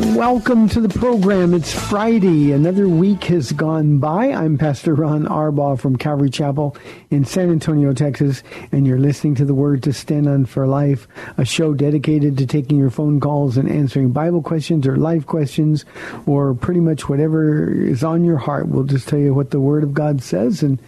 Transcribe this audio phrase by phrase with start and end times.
[0.00, 1.52] Welcome to the program.
[1.52, 2.52] It's Friday.
[2.52, 4.32] Another week has gone by.
[4.32, 6.74] I'm Pastor Ron Arbaugh from Calvary Chapel
[7.10, 11.06] in San Antonio, Texas, and you're listening to the Word to Stand On for Life,
[11.36, 15.84] a show dedicated to taking your phone calls and answering Bible questions or life questions
[16.24, 18.68] or pretty much whatever is on your heart.
[18.68, 20.80] We'll just tell you what the Word of God says and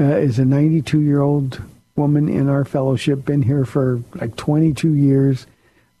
[0.00, 1.62] uh, is a 92 year old
[1.94, 3.24] woman in our fellowship.
[3.24, 5.46] Been here for like 22 years.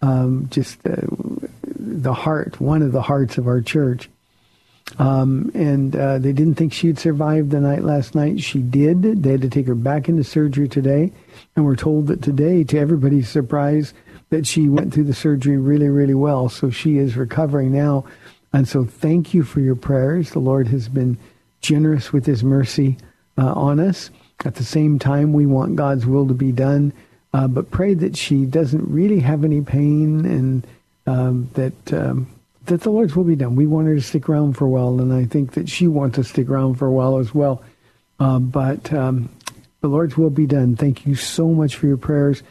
[0.02, 0.96] Um, just uh,
[2.02, 4.08] the heart, one of the hearts of our church.
[4.98, 8.40] Um, and uh, they didn't think she'd survive the night last night.
[8.40, 9.22] She did.
[9.22, 11.12] They had to take her back into surgery today.
[11.54, 13.94] And we're told that today, to everybody's surprise,
[14.30, 16.48] that she went through the surgery really, really well.
[16.48, 18.04] So she is recovering now.
[18.52, 20.30] And so thank you for your prayers.
[20.30, 21.18] The Lord has been
[21.60, 22.96] generous with his mercy
[23.38, 24.10] uh, on us.
[24.44, 26.92] At the same time, we want God's will to be done.
[27.32, 30.66] Uh, but pray that she doesn't really have any pain and
[31.06, 32.28] um, that um,
[32.66, 33.56] that the Lord's will be done.
[33.56, 36.16] We want her to stick around for a while, and I think that she wants
[36.16, 37.62] to stick around for a while as well.
[38.18, 39.28] Uh, but um,
[39.80, 40.76] the Lord's will be done.
[40.76, 42.42] Thank you so much for your prayers.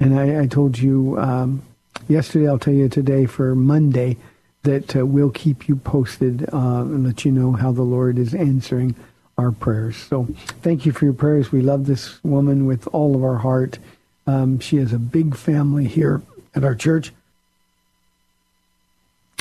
[0.00, 1.62] And I, I told you um,
[2.08, 4.16] yesterday, I'll tell you today for Monday
[4.62, 8.34] that uh, we'll keep you posted uh, and let you know how the Lord is
[8.34, 8.94] answering
[9.38, 9.96] our prayers.
[9.96, 10.24] So
[10.62, 11.52] thank you for your prayers.
[11.52, 13.78] We love this woman with all of our heart.
[14.26, 16.22] Um, she has a big family here
[16.54, 17.12] at our church.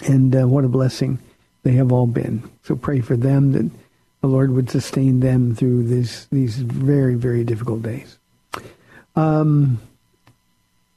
[0.07, 1.19] And uh, what a blessing
[1.63, 2.50] they have all been.
[2.63, 3.71] So pray for them that
[4.21, 8.17] the Lord would sustain them through this, these very, very difficult days.
[9.15, 9.79] Um,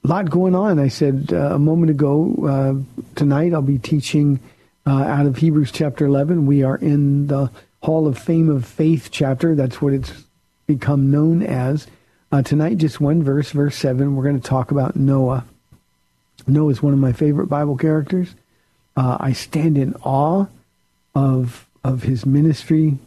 [0.02, 0.78] lot going on.
[0.78, 4.40] I said uh, a moment ago, uh, tonight I'll be teaching
[4.86, 6.46] uh, out of Hebrews chapter 11.
[6.46, 7.50] We are in the
[7.82, 9.54] Hall of Fame of Faith chapter.
[9.54, 10.24] That's what it's
[10.66, 11.86] become known as.
[12.32, 15.44] Uh, tonight, just one verse, verse 7, we're going to talk about Noah.
[16.46, 18.34] Noah is one of my favorite Bible characters.
[18.96, 20.46] Uh, I stand in awe
[21.14, 22.98] of of his ministry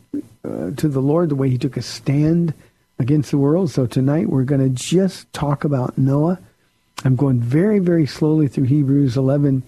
[0.46, 2.54] uh, to the Lord, the way he took a stand
[2.98, 3.72] against the world.
[3.72, 6.40] So tonight we're going to just talk about Noah.
[7.04, 9.64] I'm going very, very slowly through Hebrews 11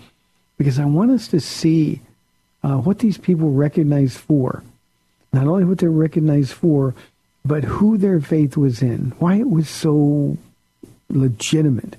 [0.57, 2.01] because I want us to see
[2.63, 4.63] uh, what these people recognized for.
[5.33, 6.93] Not only what they're recognized for,
[7.43, 10.37] but who their faith was in, why it was so
[11.09, 11.97] legitimate.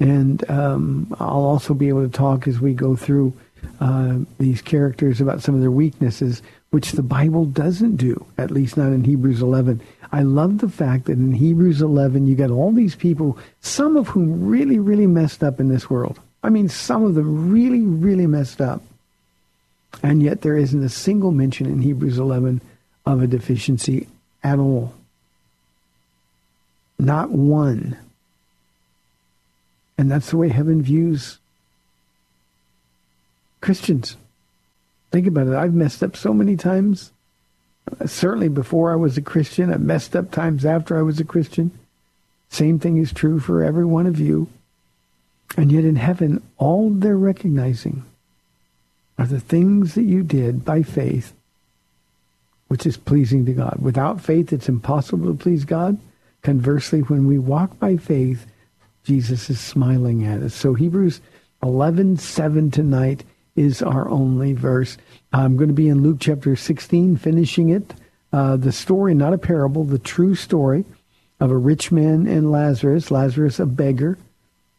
[0.00, 3.32] And um, I'll also be able to talk as we go through
[3.80, 8.76] uh, these characters about some of their weaknesses, which the Bible doesn't do, at least
[8.76, 9.80] not in Hebrews 11.
[10.12, 14.08] I love the fact that in Hebrews 11, you got all these people, some of
[14.08, 16.20] whom really, really messed up in this world.
[16.42, 18.82] I mean, some of them really, really messed up.
[20.02, 22.60] And yet there isn't a single mention in Hebrews 11
[23.06, 24.08] of a deficiency
[24.42, 24.94] at all.
[26.98, 27.96] Not one.
[29.96, 31.38] And that's the way heaven views
[33.60, 34.16] Christians.
[35.10, 35.54] Think about it.
[35.54, 37.12] I've messed up so many times.
[38.04, 39.72] Certainly before I was a Christian.
[39.72, 41.70] I've messed up times after I was a Christian.
[42.50, 44.48] Same thing is true for every one of you.
[45.56, 48.04] And yet in heaven, all they're recognizing
[49.18, 51.32] are the things that you did by faith,
[52.68, 53.78] which is pleasing to God.
[53.80, 55.98] Without faith, it's impossible to please God.
[56.42, 58.46] Conversely, when we walk by faith,
[59.04, 60.54] Jesus is smiling at us.
[60.54, 61.20] So Hebrews
[61.62, 63.24] 11, 7 tonight
[63.54, 64.96] is our only verse.
[65.32, 67.94] I'm going to be in Luke chapter 16, finishing it.
[68.32, 70.84] Uh, the story, not a parable, the true story
[71.38, 73.10] of a rich man and Lazarus.
[73.10, 74.18] Lazarus, a beggar.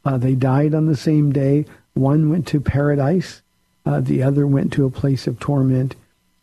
[0.04, 1.66] Uh, they died on the same day.
[1.94, 3.42] One went to paradise.
[3.86, 5.96] Uh, the other went to a place of torment.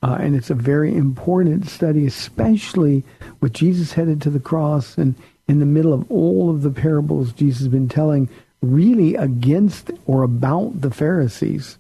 [0.03, 3.05] Uh, and it's a very important study, especially
[3.41, 5.15] with Jesus headed to the cross and
[5.49, 8.29] in the middle of all of the parables Jesus has been telling,
[8.61, 11.79] really against or about the Pharisees.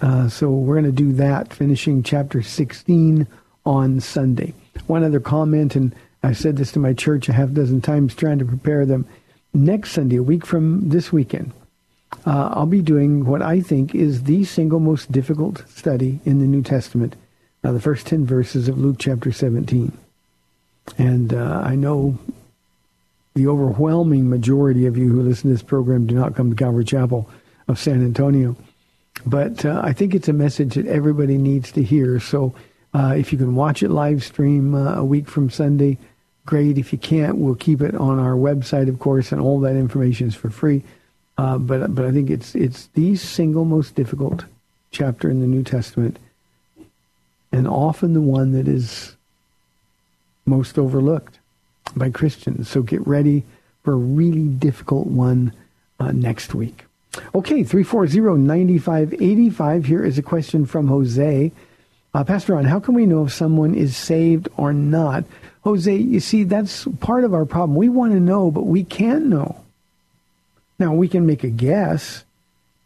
[0.00, 3.26] Uh, so we're going to do that, finishing chapter 16
[3.64, 4.54] on Sunday.
[4.86, 8.38] One other comment, and I said this to my church a half dozen times trying
[8.38, 9.06] to prepare them.
[9.54, 11.52] Next Sunday, a week from this weekend,
[12.26, 16.46] uh, I'll be doing what I think is the single most difficult study in the
[16.46, 17.16] New Testament,
[17.62, 19.92] uh, the first 10 verses of Luke chapter 17.
[20.98, 22.18] And uh, I know
[23.34, 26.84] the overwhelming majority of you who listen to this program do not come to Calvary
[26.84, 27.28] Chapel
[27.68, 28.56] of San Antonio.
[29.24, 32.20] But uh, I think it's a message that everybody needs to hear.
[32.20, 32.54] So
[32.94, 35.98] uh, if you can watch it live stream uh, a week from Sunday,
[36.44, 36.78] great.
[36.78, 40.28] If you can't, we'll keep it on our website, of course, and all that information
[40.28, 40.82] is for free.
[41.38, 44.44] Uh, but but I think it's it's the single most difficult
[44.90, 46.18] chapter in the New Testament,
[47.50, 49.16] and often the one that is
[50.44, 51.38] most overlooked
[51.96, 52.68] by Christians.
[52.68, 53.44] So get ready
[53.82, 55.52] for a really difficult one
[55.98, 56.84] uh, next week.
[57.34, 59.84] Okay, 340-9585.
[59.84, 61.52] Here is a question from Jose.
[62.14, 65.24] Uh, Pastor Ron, how can we know if someone is saved or not?
[65.64, 67.76] Jose, you see, that's part of our problem.
[67.76, 69.56] We want to know, but we can't know.
[70.78, 72.24] Now, we can make a guess.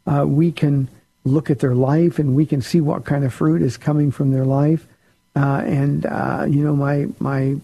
[0.06, 0.88] Uh, we can
[1.24, 4.32] look at their life and we can see what kind of fruit is coming from
[4.32, 4.86] their life.
[5.34, 7.56] Uh, and, uh, you know, my, my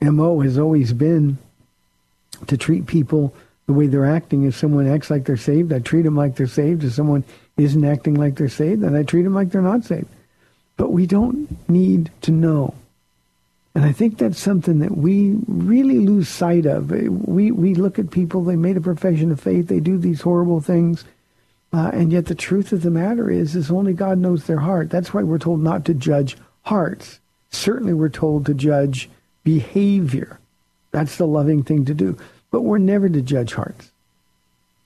[0.00, 1.38] MO has always been
[2.46, 3.34] to treat people
[3.66, 4.44] the way they're acting.
[4.44, 6.84] If someone acts like they're saved, I treat them like they're saved.
[6.84, 7.24] If someone
[7.56, 10.08] isn't acting like they're saved, then I treat them like they're not saved.
[10.76, 12.74] But we don't need to know.
[13.74, 16.90] And I think that's something that we really lose sight of.
[16.90, 20.60] We, we look at people, they made a profession of faith, they do these horrible
[20.60, 21.04] things,
[21.72, 24.90] uh, and yet the truth of the matter is, is only God knows their heart.
[24.90, 27.18] That's why we're told not to judge hearts.
[27.50, 29.10] Certainly we're told to judge
[29.44, 30.40] behavior.
[30.90, 32.16] That's the loving thing to do.
[32.50, 33.90] But we're never to judge hearts.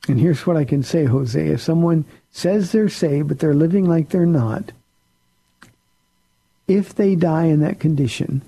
[0.08, 1.48] And here's what I can say, Jose.
[1.48, 4.72] If someone says they're saved, but they're living like they're not,
[6.66, 8.42] if they die in that condition,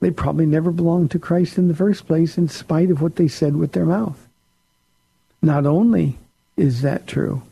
[0.00, 3.28] they probably never belonged to Christ in the first place in spite of what they
[3.28, 4.28] said with their mouth.
[5.40, 6.18] Not only
[6.56, 7.42] is that true,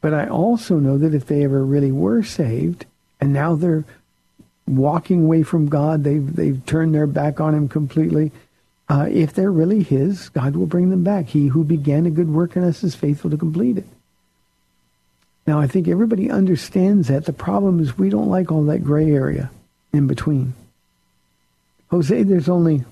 [0.00, 2.86] but I also know that if they ever really were saved
[3.20, 3.84] and now they're
[4.66, 6.04] walking away from God.
[6.04, 8.32] They've they've turned their back on Him completely.
[8.88, 11.26] Uh, if they're really His, God will bring them back.
[11.26, 13.86] He who began a good work in us is faithful to complete it.
[15.46, 17.24] Now, I think everybody understands that.
[17.24, 19.50] The problem is we don't like all that gray area
[19.92, 20.54] in between.
[21.90, 22.84] Jose, there's only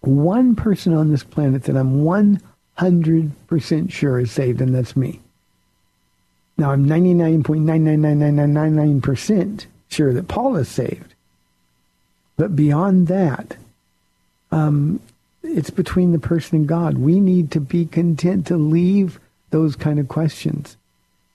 [0.00, 5.20] one person on this planet that I'm 100% sure is saved, and that's me.
[6.58, 11.14] Now, I'm 99.9999999% sure that Paul is saved.
[12.36, 13.56] But beyond that,
[14.50, 15.00] um,
[15.42, 16.98] it's between the person and God.
[16.98, 19.18] We need to be content to leave
[19.50, 20.76] those kind of questions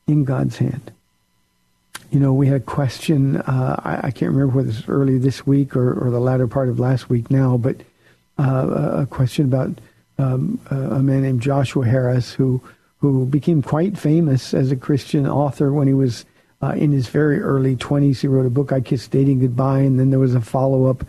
[0.07, 0.91] in God's hand.
[2.09, 3.37] you know, we had a question.
[3.37, 6.69] Uh, I, I, can't remember whether it's early this week or, or, the latter part
[6.69, 7.75] of last week now, but
[8.39, 9.71] uh, a question about
[10.17, 12.61] um, a man named Joshua Harris who
[12.99, 16.25] who became quite famous as a Christian author when he was
[16.61, 18.19] uh, in his very early 20s.
[18.19, 21.03] He wrote a book, I Kissed Dating Goodbye, and then there was a follow up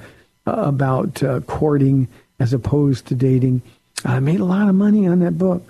[0.47, 2.09] uh, about uh, courting
[2.41, 3.63] as opposed to dating.
[4.05, 5.63] I made a lot of money on that book.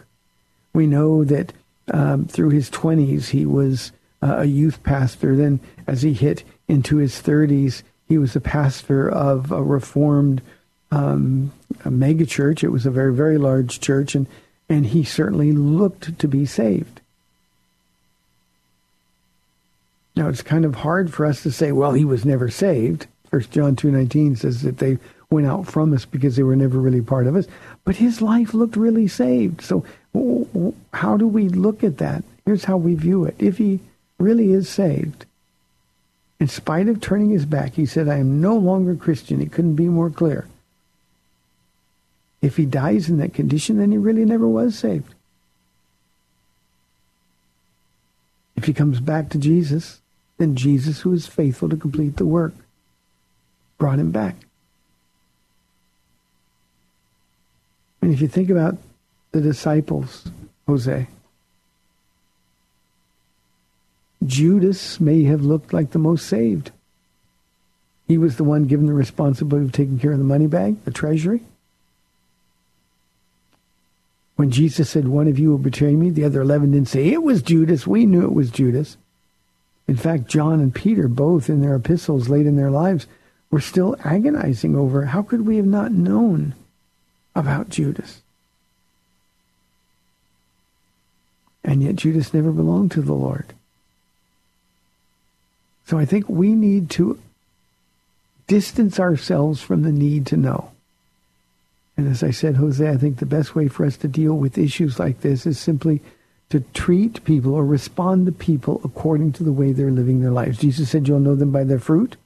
[0.75, 1.53] We know that
[1.93, 3.93] um, through his 20s, he was
[4.23, 5.35] uh, a youth pastor.
[5.35, 10.43] Then, as he hit into his 30s, he was a pastor of a reformed
[10.91, 11.53] um,
[11.85, 12.65] a mega church.
[12.65, 14.27] It was a very, very large church, and,
[14.69, 17.01] and he certainly looked to be saved.
[20.19, 23.07] Now, it's kind of hard for us to say, well, he was never saved.
[23.31, 24.99] First John 2.19 says that they
[25.31, 27.47] went out from us because they were never really part of us.
[27.85, 29.61] But his life looked really saved.
[29.61, 29.85] So
[30.93, 32.25] how do we look at that?
[32.45, 33.37] Here's how we view it.
[33.39, 33.79] If he
[34.19, 35.25] really is saved,
[36.41, 39.41] in spite of turning his back, he said, I am no longer Christian.
[39.41, 40.49] It couldn't be more clear.
[42.43, 45.15] If he dies in that condition, then he really never was saved.
[48.57, 50.01] If he comes back to Jesus,
[50.39, 52.55] then Jesus, who is faithful to complete the work,
[53.77, 54.37] brought him back.
[58.01, 58.79] And if you think about
[59.33, 60.31] the disciples,
[60.67, 61.09] Jose,
[64.25, 66.71] Judas may have looked like the most saved.
[68.07, 70.91] He was the one given the responsibility of taking care of the money bag, the
[70.91, 71.43] treasury.
[74.37, 77.23] When Jesus said, One of you will betray me, the other 11 didn't say, It
[77.23, 77.87] was Judas.
[77.87, 78.97] We knew it was Judas.
[79.89, 83.07] In fact, John and Peter, both in their epistles late in their lives,
[83.51, 86.55] were still agonizing over how could we have not known
[87.35, 88.21] about Judas?
[91.65, 93.55] And yet Judas never belonged to the Lord.
[95.87, 97.19] So I think we need to
[98.47, 100.71] distance ourselves from the need to know.
[101.97, 104.59] And as I said, Jose, I think the best way for us to deal with
[104.59, 106.03] issues like this is simply
[106.51, 110.59] to treat people or respond to people according to the way they're living their lives.
[110.59, 112.17] Jesus said, You'll know them by their fruit.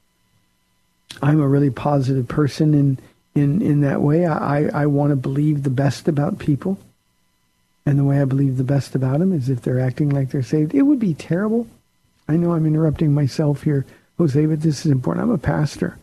[1.21, 2.99] I'm a really positive person in
[3.35, 4.25] in in that way.
[4.25, 6.79] I I want to believe the best about people,
[7.85, 10.43] and the way I believe the best about them is if they're acting like they're
[10.43, 10.73] saved.
[10.73, 11.67] It would be terrible.
[12.27, 13.85] I know I'm interrupting myself here,
[14.17, 15.25] Jose, but this is important.
[15.25, 15.97] I'm a pastor,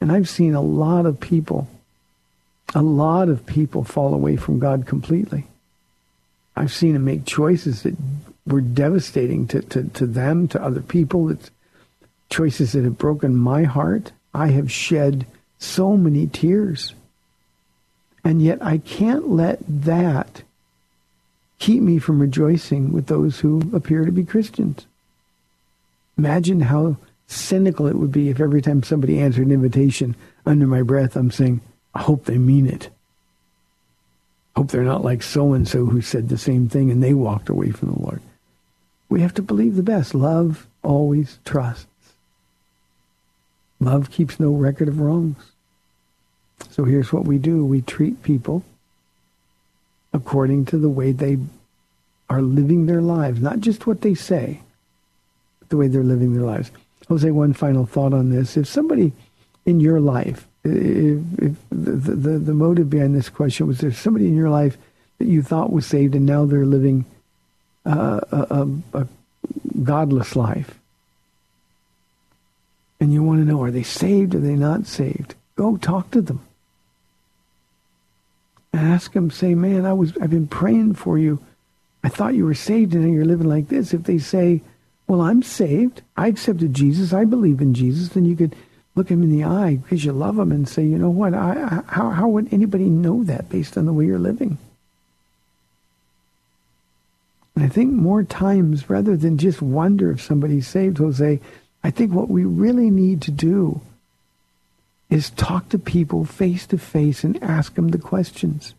[0.00, 1.68] and I've seen a lot of people,
[2.74, 5.46] a lot of people fall away from God completely.
[6.56, 7.96] I've seen them make choices that
[8.46, 11.30] were devastating to, to, to them, to other people.
[11.30, 11.50] It's
[12.30, 14.12] choices that have broken my heart.
[14.34, 15.26] I have shed
[15.58, 16.94] so many tears.
[18.24, 20.42] And yet I can't let that
[21.58, 24.86] keep me from rejoicing with those who appear to be Christians.
[26.18, 30.82] Imagine how cynical it would be if every time somebody answered an invitation under my
[30.82, 31.60] breath, I'm saying,
[31.94, 32.90] I hope they mean it.
[34.56, 37.48] Hope they're not like so and so who said the same thing and they walked
[37.48, 38.20] away from the Lord.
[39.08, 40.14] We have to believe the best.
[40.14, 41.86] Love always trusts.
[43.80, 45.36] Love keeps no record of wrongs.
[46.70, 47.64] So here's what we do.
[47.64, 48.62] We treat people
[50.12, 51.38] according to the way they
[52.30, 54.60] are living their lives, not just what they say,
[55.58, 56.70] but the way they're living their lives.
[57.08, 58.56] Jose, one final thought on this.
[58.56, 59.12] If somebody
[59.66, 64.26] in your life, if, if the, the, the motive behind this question was there somebody
[64.26, 64.76] in your life
[65.18, 67.04] that you thought was saved and now they're living
[67.84, 69.06] uh, a, a, a
[69.82, 70.78] godless life,
[73.00, 74.34] and you want to know, are they saved?
[74.34, 75.34] Are they not saved?
[75.56, 76.40] Go talk to them.
[78.72, 81.44] Ask them, say, man, I was, I've been praying for you.
[82.04, 83.92] I thought you were saved and now you're living like this.
[83.92, 84.62] If they say,
[85.06, 86.02] well, I'm saved.
[86.16, 87.12] I accepted Jesus.
[87.12, 88.10] I believe in Jesus.
[88.10, 88.56] Then you could
[88.94, 91.34] look him in the eye because you love him and say, you know what?
[91.34, 94.58] I, I, how, how would anybody know that based on the way you're living?
[97.54, 101.40] And I think more times, rather than just wonder if somebody's saved, Jose,
[101.84, 103.80] I think what we really need to do
[105.10, 108.74] is talk to people face to face and ask them the questions.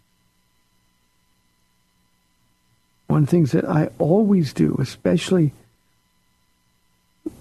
[3.07, 5.53] One of the things that I always do, especially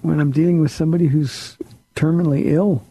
[0.02, 1.56] when I'm dealing with somebody who's
[1.94, 2.84] terminally ill,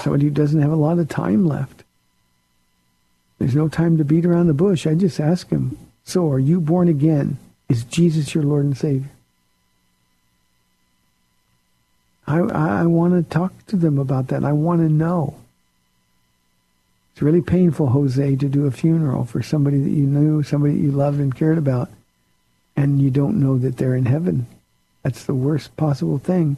[0.00, 1.82] somebody who doesn't have a lot of time left.
[3.38, 4.86] There's no time to beat around the bush.
[4.86, 7.38] I just ask him, so are you born again?
[7.68, 9.10] Is Jesus your Lord and Savior?
[12.26, 14.44] I, I want to talk to them about that.
[14.44, 15.36] I want to know.
[17.12, 20.82] It's really painful, Jose, to do a funeral for somebody that you knew, somebody that
[20.82, 21.90] you loved and cared about,
[22.76, 24.46] and you don't know that they're in heaven.
[25.02, 26.56] That's the worst possible thing.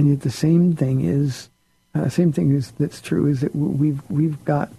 [0.00, 1.50] And yet the same thing is,
[1.94, 4.72] uh, same thing is that's true is that we've we've got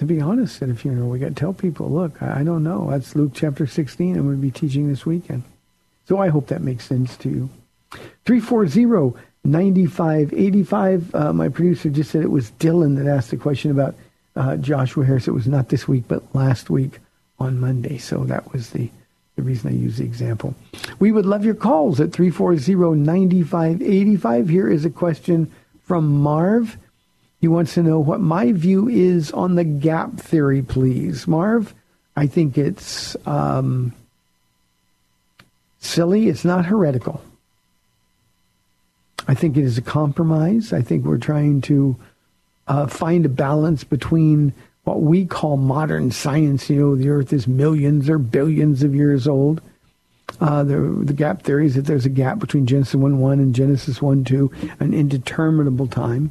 [0.00, 1.08] to be honest at a funeral.
[1.08, 2.90] We got to tell people, look, I, don't know.
[2.90, 4.16] That's Luke chapter 16.
[4.16, 5.44] I'm going to be teaching this weekend.
[6.08, 7.48] So I hope that makes sense to you.
[8.24, 11.14] 340 9585.
[11.14, 13.94] Uh, my producer just said it was Dylan that asked the question about
[14.34, 15.28] uh, Joshua Harris.
[15.28, 16.98] It was not this week, but last week
[17.38, 17.98] on Monday.
[17.98, 18.90] So that was the,
[19.38, 20.56] the reason I use the example.
[20.98, 24.50] We would love your calls at 340-9585.
[24.50, 25.48] Here is a question
[25.84, 26.76] from Marv.
[27.40, 31.28] He wants to know what my view is on the gap theory, please.
[31.28, 31.72] Marv,
[32.16, 33.92] I think it's um,
[35.78, 36.28] silly.
[36.28, 37.22] It's not heretical.
[39.28, 40.72] I think it is a compromise.
[40.72, 41.94] I think we're trying to
[42.66, 44.52] uh, find a balance between
[44.88, 46.70] what we call modern science.
[46.70, 49.60] You know, the Earth is millions or billions of years old.
[50.40, 53.98] Uh, the, the gap theory is that there's a gap between Genesis 1-1 and Genesis
[53.98, 56.30] 1-2, an indeterminable time.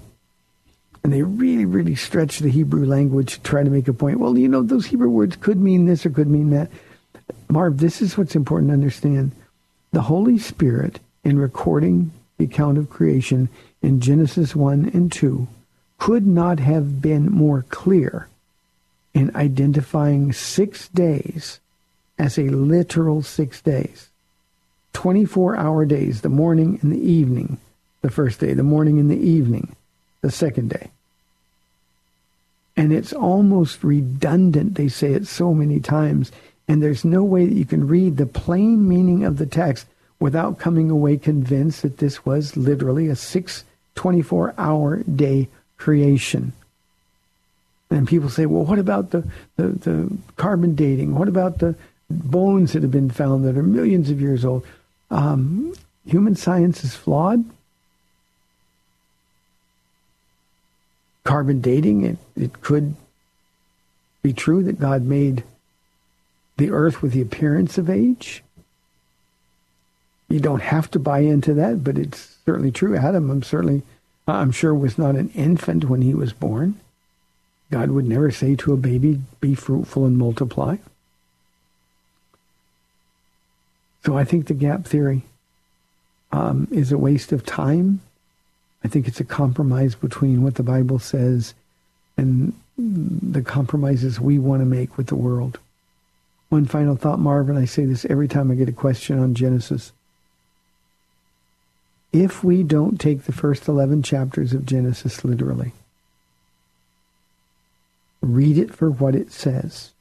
[1.03, 4.19] And they really, really stretch the Hebrew language to try to make a point.
[4.19, 6.71] Well, you know, those Hebrew words could mean this or could mean that.
[7.49, 9.33] Marv, this is what's important to understand.
[9.91, 13.49] The Holy Spirit, in recording the account of creation
[13.83, 15.47] in Genesis 1 and 2
[15.99, 18.27] could not have been more clear
[19.17, 21.59] in identifying six days
[22.19, 24.09] as a literal six days.
[24.93, 27.57] 24 hour days, the morning and the evening,
[28.01, 29.75] the first day, the morning and the evening,
[30.21, 30.91] the second day.
[32.75, 34.75] And it's almost redundant.
[34.75, 36.31] They say it so many times.
[36.67, 39.88] And there's no way that you can read the plain meaning of the text
[40.19, 43.63] without coming away convinced that this was literally a six
[43.95, 45.47] 24 hour day
[45.77, 46.53] creation.
[47.97, 51.15] And people say, well, what about the, the, the, carbon dating?
[51.15, 51.75] What about the
[52.11, 54.63] bones that have been found that are millions of years old?
[55.09, 55.73] Um,
[56.05, 57.43] human science is flawed.
[61.23, 62.93] Carbon dating, it, it could
[64.21, 65.43] be true that God made
[66.57, 68.43] the earth with the appearance of age.
[70.29, 72.95] You don't have to buy into that, but it's certainly true.
[72.95, 73.81] Adam, I'm certainly,
[74.27, 76.79] I'm sure, was not an infant when he was born.
[77.71, 80.77] God would never say to a baby, "Be fruitful and multiply."
[84.06, 85.23] So I think the gap theory
[86.32, 87.99] um, is a waste of time.
[88.84, 91.53] I think it's a compromise between what the Bible says
[92.15, 95.60] and the compromises we want to make with the world.
[96.49, 97.58] One final thought, Marvin.
[97.58, 99.91] I say this every time I get a question on Genesis
[102.13, 105.73] if we don't take the first 11 chapters of Genesis literally,
[108.27, 109.91] read it for what it says,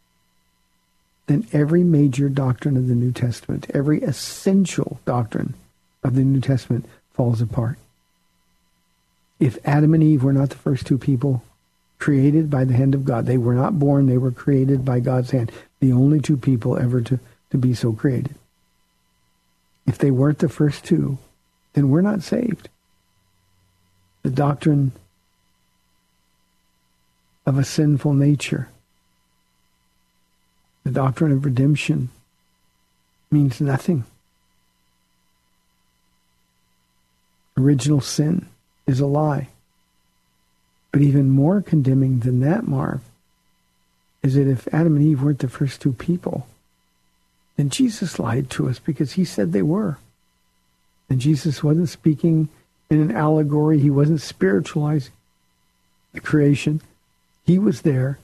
[1.27, 5.55] then every major doctrine of the New Testament, every essential doctrine
[6.05, 7.79] of the New Testament falls apart.
[9.39, 11.43] If Adam and Eve were not the first two people
[11.99, 15.31] created by the hand of God, they were not born, they were created by God's
[15.31, 17.19] hand, the only two people ever to,
[17.51, 18.35] to be so created.
[19.87, 21.19] If they weren't the first two,
[21.75, 22.69] then we're not saved.
[24.23, 24.93] The doctrine
[27.47, 28.69] of a sinful nature,
[30.85, 32.11] the doctrine of redemption
[33.31, 34.05] means nothing.
[37.57, 38.47] Original sin
[38.87, 39.49] is a lie.
[40.93, 43.01] But even more condemning than that, Marv,
[44.23, 46.47] is that if Adam and Eve weren't the first two people,
[47.57, 49.99] then Jesus lied to us because he said they were.
[51.09, 52.49] And Jesus wasn't speaking
[52.91, 53.79] in an allegory.
[53.79, 55.13] He wasn't spiritualizing
[56.13, 56.81] the creation.
[57.47, 58.19] He was there.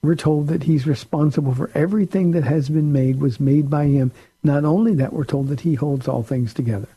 [0.00, 4.12] We're told that he's responsible for everything that has been made was made by him.
[4.42, 6.88] Not only that, we're told that he holds all things together.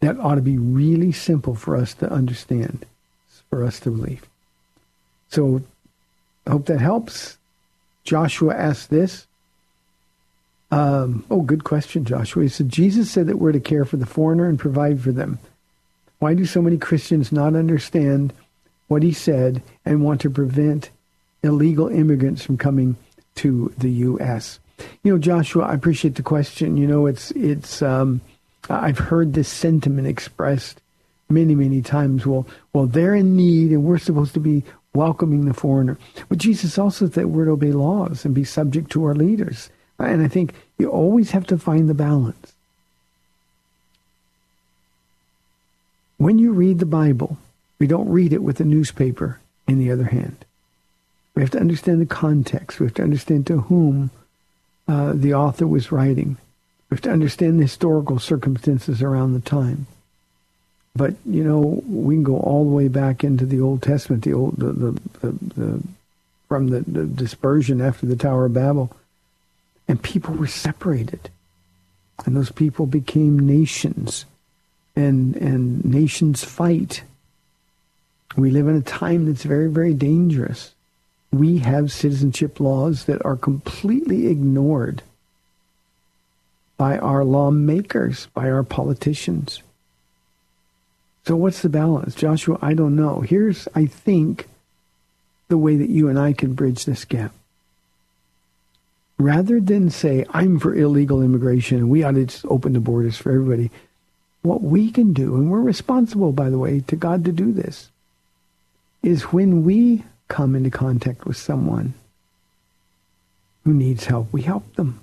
[0.00, 2.86] That ought to be really simple for us to understand,
[3.50, 4.24] for us to believe.
[5.28, 5.62] So
[6.46, 7.36] I hope that helps.
[8.04, 9.26] Joshua asked this.
[10.70, 12.44] Um, oh, good question, Joshua.
[12.44, 15.38] He said, Jesus said that we're to care for the foreigner and provide for them.
[16.20, 18.32] Why do so many Christians not understand
[18.88, 20.90] what he said and want to prevent
[21.42, 22.96] illegal immigrants from coming
[23.36, 24.58] to the U.S.?
[25.02, 26.76] You know, Joshua, I appreciate the question.
[26.76, 27.82] You know, it's it's.
[27.82, 28.20] Um,
[28.70, 30.80] I've heard this sentiment expressed
[31.28, 32.26] many, many times.
[32.26, 34.62] Well, well, they're in need, and we're supposed to be
[34.94, 35.98] welcoming the foreigner.
[36.28, 39.70] But Jesus also said we're to obey laws and be subject to our leaders.
[39.98, 42.52] And I think you always have to find the balance.
[46.18, 47.38] When you read the Bible,
[47.78, 50.44] we don't read it with a newspaper in the other hand.
[51.34, 52.80] We have to understand the context.
[52.80, 54.10] We have to understand to whom
[54.88, 56.36] uh, the author was writing.
[56.90, 59.86] We have to understand the historical circumstances around the time.
[60.96, 64.32] But you know, we can go all the way back into the Old Testament, the
[64.32, 65.82] old, the, the, the, the
[66.48, 68.90] from the, the dispersion after the Tower of Babel,
[69.86, 71.30] and people were separated,
[72.24, 74.24] and those people became nations,
[74.96, 77.02] and and nations fight.
[78.36, 80.74] We live in a time that's very, very dangerous.
[81.32, 85.02] We have citizenship laws that are completely ignored
[86.76, 89.62] by our lawmakers, by our politicians.
[91.26, 92.14] So what's the balance?
[92.14, 93.20] Joshua, I don't know.
[93.20, 94.48] Here's, I think,
[95.48, 97.32] the way that you and I can bridge this gap.
[99.18, 103.32] Rather than say, I'm for illegal immigration we ought to just open the borders for
[103.32, 103.70] everybody,
[104.42, 107.90] what we can do, and we're responsible, by the way, to God to do this,
[109.02, 111.94] is when we come into contact with someone
[113.64, 115.00] who needs help, we help them.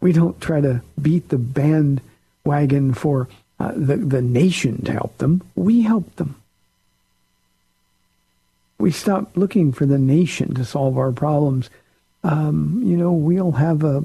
[0.00, 3.28] We don't try to beat the bandwagon for
[3.60, 5.42] uh, the, the nation to help them.
[5.54, 6.36] We help them.
[8.78, 11.70] We stop looking for the nation to solve our problems.
[12.24, 14.04] Um, you know, we'll have a,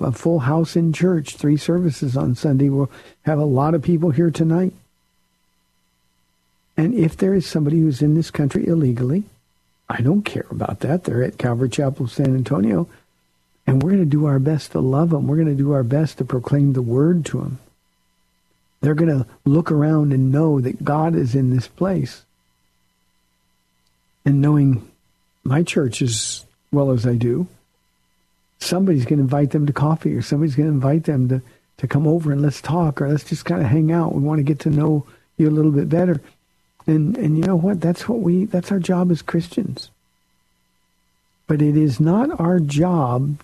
[0.00, 2.68] a full house in church, three services on Sunday.
[2.68, 2.90] We'll
[3.22, 4.72] have a lot of people here tonight.
[6.76, 9.24] And if there is somebody who's in this country illegally,
[9.88, 11.04] I don't care about that.
[11.04, 12.88] They're at Calvary Chapel, San Antonio.
[13.66, 15.26] And we're going to do our best to love them.
[15.26, 17.58] We're going to do our best to proclaim the word to them.
[18.80, 22.22] They're going to look around and know that God is in this place.
[24.24, 24.88] And knowing
[25.44, 27.46] my church as well as I do,
[28.58, 31.42] somebody's going to invite them to coffee or somebody's going to invite them to,
[31.78, 34.14] to come over and let's talk or let's just kind of hang out.
[34.14, 36.20] We want to get to know you a little bit better.
[36.86, 37.80] And and you know what?
[37.80, 39.90] That's what we that's our job as Christians.
[41.46, 43.40] But it is not our job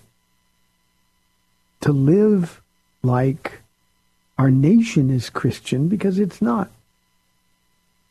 [1.81, 2.61] to live
[3.01, 3.59] like
[4.37, 6.69] our nation is Christian because it's not.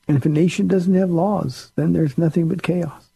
[0.06, 3.08] And if a nation doesn't have laws, then there's nothing but chaos.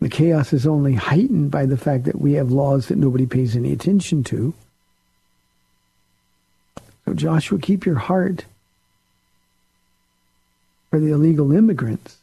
[0.00, 3.54] The chaos is only heightened by the fact that we have laws that nobody pays
[3.54, 4.52] any attention to.
[7.04, 8.44] So, Joshua, keep your heart
[10.92, 12.18] for the illegal immigrants.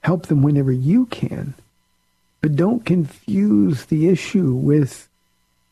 [0.00, 1.54] Help them whenever you can.
[2.40, 5.08] But don't confuse the issue with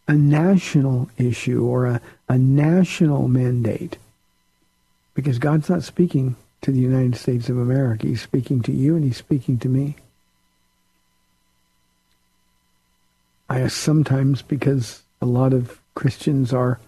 [0.07, 3.99] a national issue or a, a national mandate.
[5.15, 8.07] Because God's not speaking to the United States of America.
[8.07, 9.97] He's speaking to you and he's speaking to me.
[13.49, 16.79] I ask sometimes, because a lot of Christians are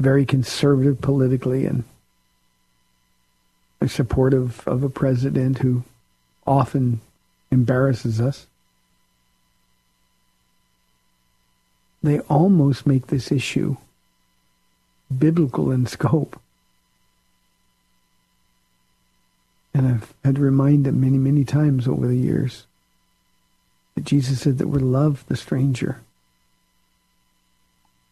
[0.00, 1.84] very conservative politically and
[3.86, 5.84] supportive of a president who
[6.46, 7.00] often
[7.50, 8.46] embarrasses us.
[12.02, 13.76] They almost make this issue
[15.16, 16.40] biblical in scope.
[19.74, 22.66] And I've had to remind them many, many times over the years
[23.94, 26.00] that Jesus said that to love the stranger.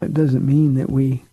[0.01, 1.25] That doesn't mean that we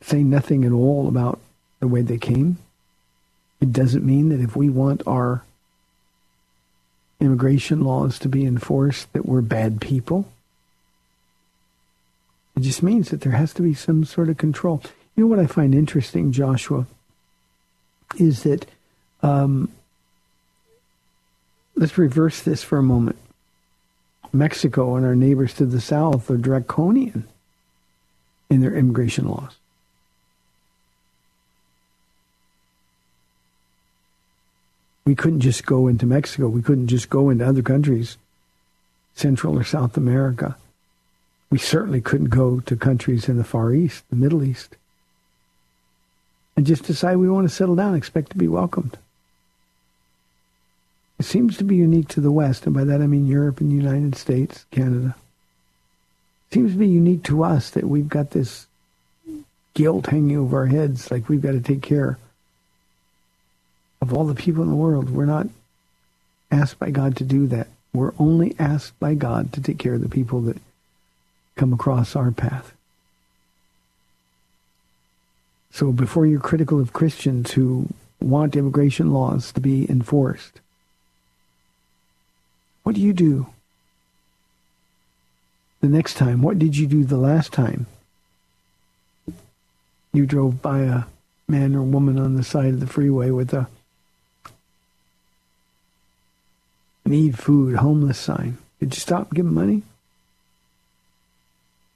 [0.00, 1.40] say nothing at all about
[1.80, 2.58] the way they came.
[3.60, 5.42] It doesn't mean that if we want our
[7.20, 10.30] immigration laws to be enforced that we're bad people.
[12.56, 14.82] It just means that there has to be some sort of control.
[15.16, 16.86] You know what I find interesting, Joshua,
[18.16, 18.66] is that
[19.22, 19.72] um,
[21.74, 23.16] let's reverse this for a moment.
[24.32, 27.26] Mexico and our neighbors to the south are draconian
[28.50, 29.56] in their immigration laws.
[35.08, 36.48] We couldn't just go into Mexico.
[36.48, 38.18] We couldn't just go into other countries,
[39.14, 40.58] Central or South America.
[41.48, 44.76] We certainly couldn't go to countries in the Far East, the Middle East,
[46.58, 48.98] and just decide we want to settle down, expect to be welcomed.
[51.18, 53.70] It seems to be unique to the West, and by that I mean Europe and
[53.70, 55.16] the United States, Canada.
[56.50, 58.66] It seems to be unique to us that we've got this
[59.72, 62.18] guilt hanging over our heads, like we've got to take care
[64.00, 65.48] of all the people in the world, we're not
[66.50, 67.68] asked by God to do that.
[67.92, 70.58] We're only asked by God to take care of the people that
[71.56, 72.72] come across our path.
[75.70, 77.88] So before you're critical of Christians who
[78.20, 80.60] want immigration laws to be enforced,
[82.82, 83.46] what do you do
[85.80, 86.42] the next time?
[86.42, 87.86] What did you do the last time
[90.12, 91.02] you drove by a
[91.46, 93.68] man or woman on the side of the freeway with a
[97.08, 98.58] need food, homeless sign.
[98.80, 99.82] Did you stop giving money?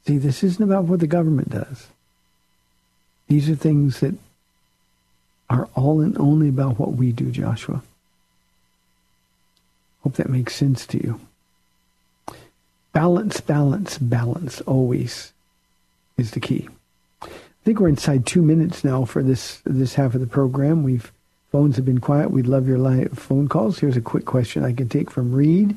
[0.07, 1.87] See, this isn't about what the government does.
[3.29, 4.14] These are things that
[5.48, 7.83] are all and only about what we do, Joshua.
[10.03, 11.20] Hope that makes sense to you.
[12.92, 15.33] Balance, balance, balance always
[16.16, 16.68] is the key.
[17.22, 17.29] I
[17.64, 20.83] think we're inside two minutes now for this this half of the program.
[20.83, 21.12] We've
[21.52, 22.30] phones have been quiet.
[22.30, 23.78] We'd love your phone calls.
[23.78, 25.76] Here's a quick question I can take from Reed.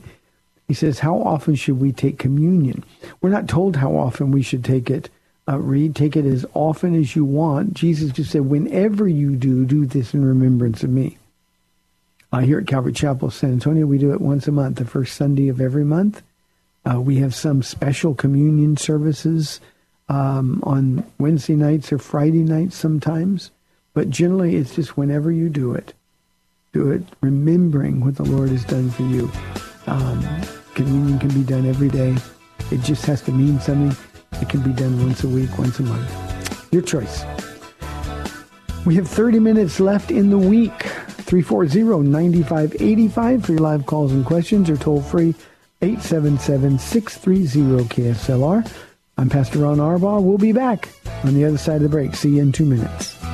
[0.67, 2.83] He says, "How often should we take communion?"
[3.21, 5.09] We're not told how often we should take it.
[5.47, 7.75] Uh, Reed, take it as often as you want.
[7.75, 11.17] Jesus just said, "Whenever you do, do this in remembrance of me."
[12.31, 15.15] Uh, here at Calvary Chapel, San Antonio, we do it once a month, the first
[15.15, 16.23] Sunday of every month.
[16.83, 19.59] Uh, we have some special communion services
[20.09, 23.51] um, on Wednesday nights or Friday nights sometimes,
[23.95, 25.95] but generally it's just whenever you do it,
[26.73, 29.31] do it remembering what the Lord has done for you.
[29.87, 30.23] Um,
[30.75, 32.15] communion can be done every day.
[32.71, 33.97] It just has to mean something.
[34.41, 36.73] It can be done once a week, once a month.
[36.73, 37.23] Your choice.
[38.85, 40.73] We have 30 minutes left in the week.
[41.25, 45.33] 340-9585 for your live calls and questions or toll free
[45.81, 48.71] 877-630-KSLR.
[49.17, 50.21] I'm Pastor Ron Arbaugh.
[50.21, 50.89] We'll be back
[51.23, 52.15] on the other side of the break.
[52.15, 53.24] See you in two minutes.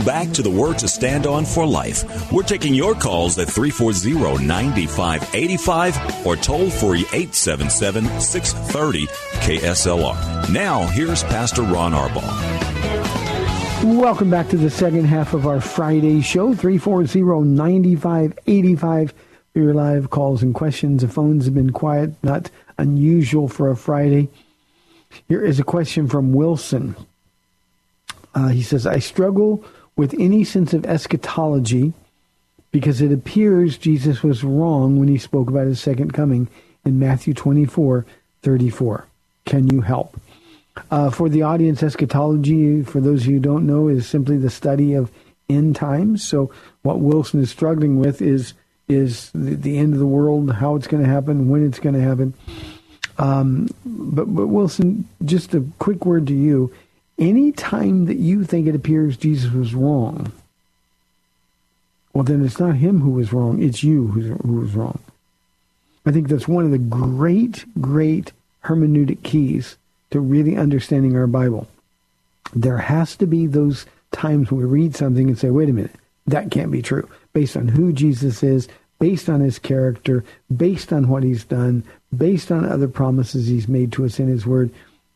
[0.00, 2.32] Welcome back to the Word to Stand On for Life.
[2.32, 9.08] We're taking your calls at 340-9585 or toll free 877-630
[9.42, 10.50] KSLR.
[10.50, 12.24] Now, here's Pastor Ron Arbaugh.
[14.00, 19.12] Welcome back to the second half of our Friday show, 340-9585
[19.52, 21.02] for your live calls and questions.
[21.02, 24.30] The phones have been quiet, not unusual for a Friday.
[25.28, 26.96] Here is a question from Wilson.
[28.34, 29.62] Uh, he says, I struggle
[29.96, 31.92] with any sense of eschatology
[32.72, 36.48] because it appears Jesus was wrong when he spoke about his second coming
[36.84, 38.06] in Matthew 24,
[38.42, 39.06] 34.
[39.44, 40.20] Can you help?
[40.90, 44.50] Uh, for the audience, eschatology, for those of you who don't know, is simply the
[44.50, 45.10] study of
[45.48, 46.26] end times.
[46.26, 48.54] So what Wilson is struggling with is
[48.88, 51.94] is the, the end of the world, how it's going to happen, when it's going
[51.94, 52.34] to happen.
[53.18, 56.72] Um, but, but Wilson, just a quick word to you.
[57.20, 60.32] Any time that you think it appears Jesus was wrong,
[62.14, 63.62] well, then it's not him who was wrong.
[63.62, 64.98] It's you who's, who was wrong.
[66.06, 68.32] I think that's one of the great, great
[68.64, 69.76] hermeneutic keys
[70.10, 71.68] to really understanding our Bible.
[72.54, 75.94] There has to be those times when we read something and say, wait a minute,
[76.26, 77.08] that can't be true.
[77.32, 78.66] Based on who Jesus is,
[78.98, 81.84] based on his character, based on what he's done,
[82.16, 84.70] based on other promises he's made to us in his word,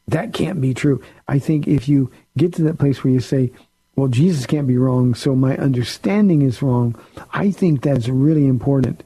[0.08, 1.02] that can't be true.
[1.28, 3.50] I think if you get to that place where you say,
[3.96, 6.96] well, Jesus can't be wrong, so my understanding is wrong,
[7.32, 9.04] I think that's really important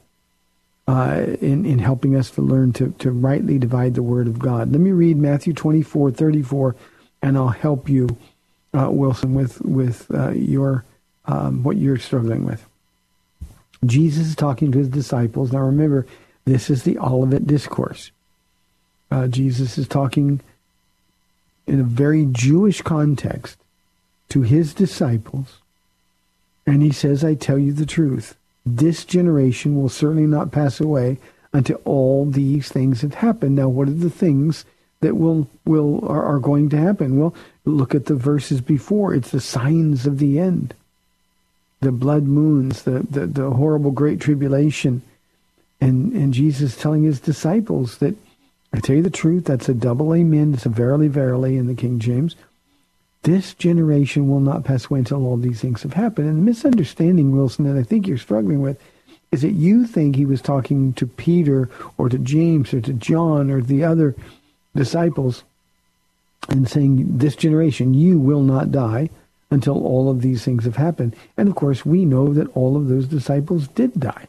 [0.87, 4.71] uh, in, in helping us to learn to, to rightly divide the word of God.
[4.71, 6.75] Let me read Matthew 24, 34,
[7.21, 8.17] and I'll help you,
[8.73, 10.83] uh, Wilson, with, with uh, your
[11.25, 12.67] um, what you're struggling with.
[13.85, 15.51] Jesus is talking to his disciples.
[15.51, 16.07] Now remember,
[16.45, 18.11] this is the Olivet Discourse.
[19.11, 20.41] Uh, Jesus is talking
[21.69, 23.57] in a very Jewish context
[24.29, 25.59] to his disciples.
[26.65, 28.35] And he says, I tell you the truth.
[28.65, 31.17] This generation will certainly not pass away
[31.53, 33.55] until all these things have happened.
[33.55, 34.65] Now, what are the things
[35.01, 37.17] that will will are, are going to happen?
[37.17, 37.33] Well,
[37.65, 39.15] look at the verses before.
[39.15, 40.73] It's the signs of the end.
[41.81, 45.01] The blood moons, the, the, the horrible great tribulation.
[45.81, 48.15] And and Jesus telling his disciples that
[48.73, 50.53] I tell you the truth, that's a double amen.
[50.53, 52.35] It's a verily, verily in the King James.
[53.23, 56.29] This generation will not pass away until all these things have happened.
[56.29, 58.79] And the misunderstanding, Wilson, that I think you're struggling with
[59.31, 63.51] is that you think he was talking to Peter or to James or to John
[63.51, 64.15] or the other
[64.75, 65.43] disciples
[66.47, 69.09] and saying, this generation, you will not die
[69.51, 71.15] until all of these things have happened.
[71.35, 74.27] And of course, we know that all of those disciples did die.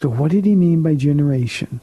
[0.00, 1.80] So what did he mean by generation?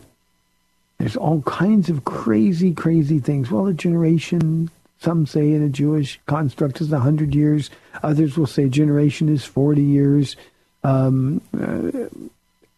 [1.01, 3.49] There's all kinds of crazy, crazy things.
[3.49, 7.71] Well, a generation, some say in a Jewish construct is 100 years.
[8.03, 10.35] Others will say generation is 40 years.
[10.83, 12.07] Um, uh,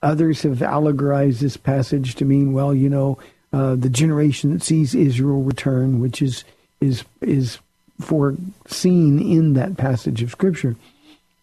[0.02, 3.18] others have allegorized this passage to mean, well, you know,
[3.52, 6.46] uh, the generation that sees Israel return, which is
[6.80, 7.60] is is
[8.00, 10.78] foreseen in that passage of Scripture.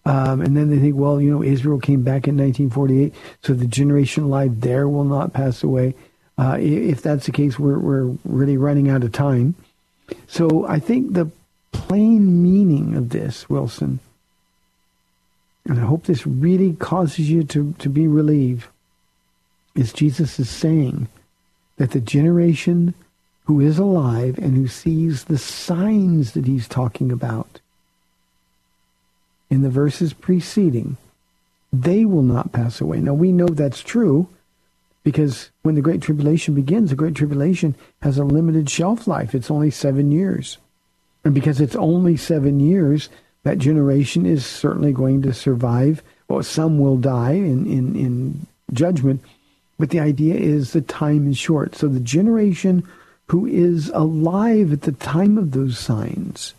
[0.06, 3.66] Um, and then they think, well, you know, Israel came back in 1948, so the
[3.66, 5.94] generation alive there will not pass away.
[6.40, 9.54] Uh, if that's the case, we're, we're really running out of time.
[10.26, 11.30] So I think the
[11.70, 14.00] plain meaning of this, Wilson,
[15.66, 18.66] and I hope this really causes you to, to be relieved,
[19.74, 21.08] is Jesus is saying
[21.76, 22.94] that the generation
[23.44, 27.60] who is alive and who sees the signs that he's talking about
[29.50, 30.96] in the verses preceding,
[31.70, 32.98] they will not pass away.
[32.98, 34.26] Now we know that's true
[35.02, 39.34] because when the Great Tribulation begins, the Great Tribulation has a limited shelf life.
[39.34, 40.58] It's only seven years.
[41.24, 43.08] And because it's only seven years,
[43.42, 46.02] that generation is certainly going to survive.
[46.28, 49.22] Well, some will die in, in, in judgment,
[49.78, 51.74] but the idea is the time is short.
[51.74, 52.86] So the generation
[53.28, 56.54] who is alive at the time of those signs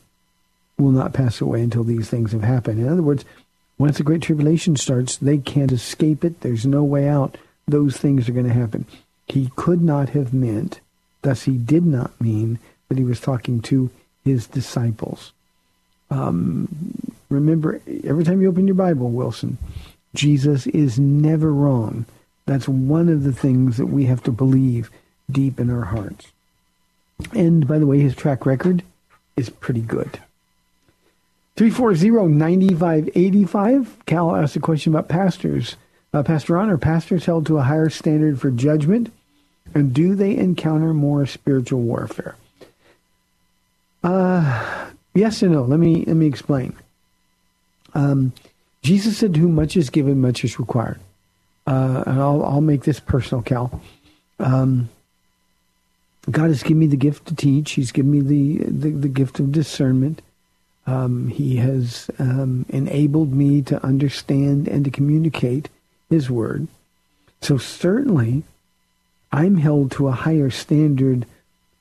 [0.77, 2.79] will not pass away until these things have happened.
[2.79, 3.23] In other words,
[3.77, 6.41] once the Great Tribulation starts, they can't escape it.
[6.41, 7.37] There's no way out.
[7.71, 8.85] Those things are going to happen.
[9.27, 10.81] He could not have meant,
[11.21, 13.89] thus he did not mean, that he was talking to
[14.25, 15.31] his disciples.
[16.09, 16.67] Um,
[17.29, 19.57] remember, every time you open your Bible, Wilson,
[20.13, 22.05] Jesus is never wrong.
[22.45, 24.91] That's one of the things that we have to believe
[25.31, 26.27] deep in our hearts.
[27.33, 28.83] And by the way, his track record
[29.37, 30.19] is pretty good.
[31.55, 33.87] 340-9585.
[34.05, 35.77] Cal asked a question about pastors.
[36.13, 39.13] Uh, Pastor Honor, pastors held to a higher standard for judgment,
[39.73, 42.35] and do they encounter more spiritual warfare?
[44.03, 45.63] Uh, yes and no.
[45.63, 46.75] Let me let me explain.
[47.93, 48.33] Um,
[48.81, 50.99] Jesus said, "To whom much is given, much is required."
[51.65, 53.81] Uh, and I'll I'll make this personal, Cal.
[54.37, 54.89] Um,
[56.29, 57.71] God has given me the gift to teach.
[57.71, 60.21] He's given me the the, the gift of discernment.
[60.85, 65.69] Um, he has um, enabled me to understand and to communicate
[66.11, 66.67] His word.
[67.41, 68.43] So certainly,
[69.31, 71.25] I'm held to a higher standard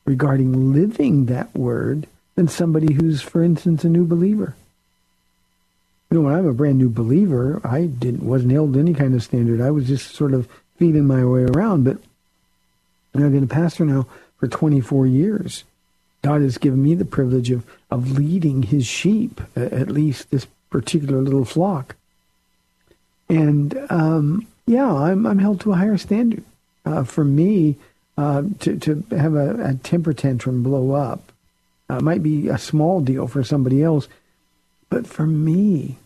[0.07, 4.55] regarding living that word than somebody who's, for instance, a new believer.
[6.11, 9.14] You know, when I'm a brand new believer, I didn't wasn't held to any kind
[9.14, 9.61] of standard.
[9.61, 11.85] I was just sort of feeling my way around.
[11.85, 11.99] But
[13.14, 14.07] I've been a pastor now
[14.38, 15.64] for 24 years.
[16.23, 21.21] God has given me the privilege of, of leading his sheep, at least this particular
[21.21, 21.97] little flock.
[23.31, 26.45] And um, yeah, I'm, I'm held to a higher standard.
[26.85, 27.77] Uh, for me,
[28.16, 31.33] uh, to, to have a, a, temper tantrum blow up
[31.88, 34.09] uh, might be a small deal for somebody else.
[34.88, 35.97] But for me,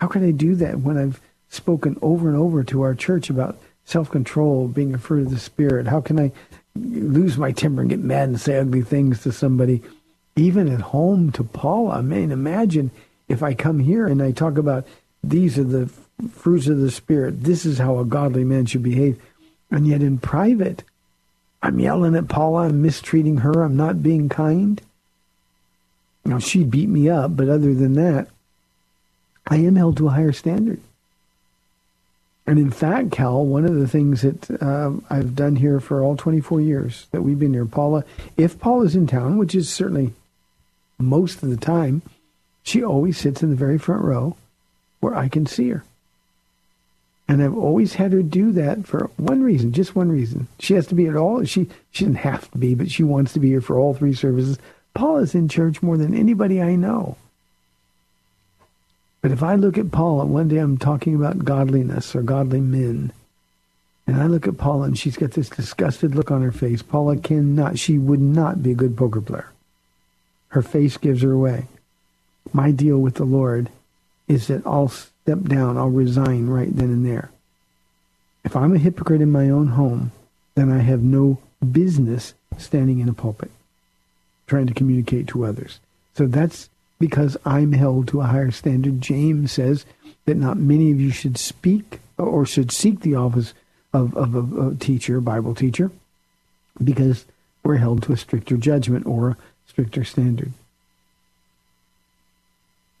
[0.00, 3.58] how can I do that when I've spoken over and over to our church about
[3.84, 5.86] self-control, being a fruit of the Spirit?
[5.86, 6.32] How can I
[6.74, 9.82] lose my temper and get mad and say ugly things to somebody,
[10.36, 11.98] even at home to Paula?
[11.98, 12.90] I mean, imagine
[13.28, 14.86] if I come here and I talk about
[15.22, 15.90] these are the
[16.30, 17.44] fruits of the Spirit.
[17.44, 19.20] This is how a godly man should behave.
[19.70, 20.84] And yet in private,
[21.62, 22.68] I'm yelling at Paula.
[22.68, 23.62] I'm mistreating her.
[23.62, 24.80] I'm not being kind.
[26.24, 28.28] Now, she beat me up, but other than that,
[29.46, 30.80] I am held to a higher standard.
[32.46, 36.16] And in fact, Cal, one of the things that uh, I've done here for all
[36.16, 38.04] 24 years that we've been here, Paula,
[38.36, 40.12] if Paula's in town, which is certainly
[40.98, 42.02] most of the time,
[42.62, 44.36] she always sits in the very front row
[45.00, 45.84] where I can see her.
[47.26, 50.46] And I've always had her do that for one reason, just one reason.
[50.58, 51.44] She has to be at all.
[51.44, 54.12] She she doesn't have to be, but she wants to be here for all three
[54.12, 54.58] services.
[54.92, 57.16] Paula's in church more than anybody I know.
[59.22, 63.10] But if I look at Paula, one day I'm talking about godliness or godly men,
[64.06, 66.82] and I look at Paula and she's got this disgusted look on her face.
[66.82, 69.48] Paula cannot, she would not be a good poker player.
[70.48, 71.68] Her face gives her away.
[72.52, 73.70] My deal with the Lord
[74.28, 74.92] is that I'll
[75.24, 77.30] step down, I'll resign right then and there.
[78.44, 80.12] If I'm a hypocrite in my own home,
[80.54, 81.38] then I have no
[81.72, 83.50] business standing in a pulpit
[84.46, 85.80] trying to communicate to others.
[86.14, 89.00] So that's because I'm held to a higher standard.
[89.00, 89.86] James says
[90.26, 93.54] that not many of you should speak or should seek the office
[93.94, 95.90] of, of, a teacher, Bible teacher,
[96.82, 97.24] because
[97.62, 99.36] we're held to a stricter judgment or a
[99.68, 100.52] stricter standard.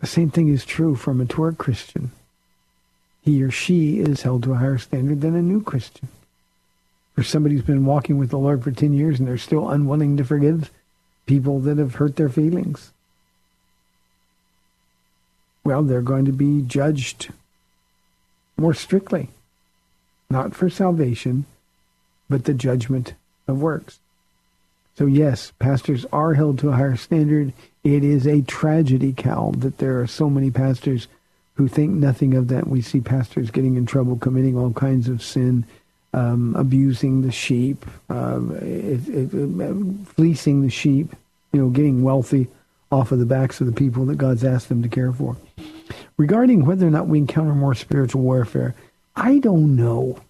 [0.00, 2.10] The same thing is true for a mature Christian.
[3.24, 6.08] He or she is held to a higher standard than a new Christian.
[7.14, 10.16] For somebody who's been walking with the Lord for 10 years and they're still unwilling
[10.18, 10.70] to forgive
[11.24, 12.92] people that have hurt their feelings.
[15.64, 17.32] Well, they're going to be judged
[18.58, 19.30] more strictly,
[20.28, 21.46] not for salvation,
[22.28, 23.14] but the judgment
[23.48, 24.00] of works.
[24.96, 27.54] So yes, pastors are held to a higher standard.
[27.82, 31.08] It is a tragedy, Cal, that there are so many pastors
[31.54, 32.66] who think nothing of that.
[32.66, 35.64] We see pastors getting in trouble, committing all kinds of sin,
[36.12, 41.14] um, abusing the sheep, uh, it, it, it, fleecing the sheep,
[41.52, 42.48] you know, getting wealthy
[42.90, 45.36] off of the backs of the people that God's asked them to care for.
[46.16, 48.74] Regarding whether or not we encounter more spiritual warfare,
[49.16, 50.20] I don't know.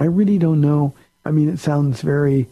[0.00, 0.94] I really don't know.
[1.24, 2.46] I mean, it sounds very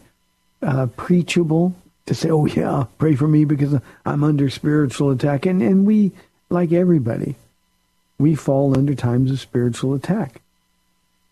[0.61, 1.75] uh, preachable
[2.05, 5.45] to say, oh, yeah, pray for me because I'm under spiritual attack.
[5.45, 6.11] And, and we,
[6.53, 7.35] like everybody,
[8.17, 10.41] we fall under times of spiritual attack.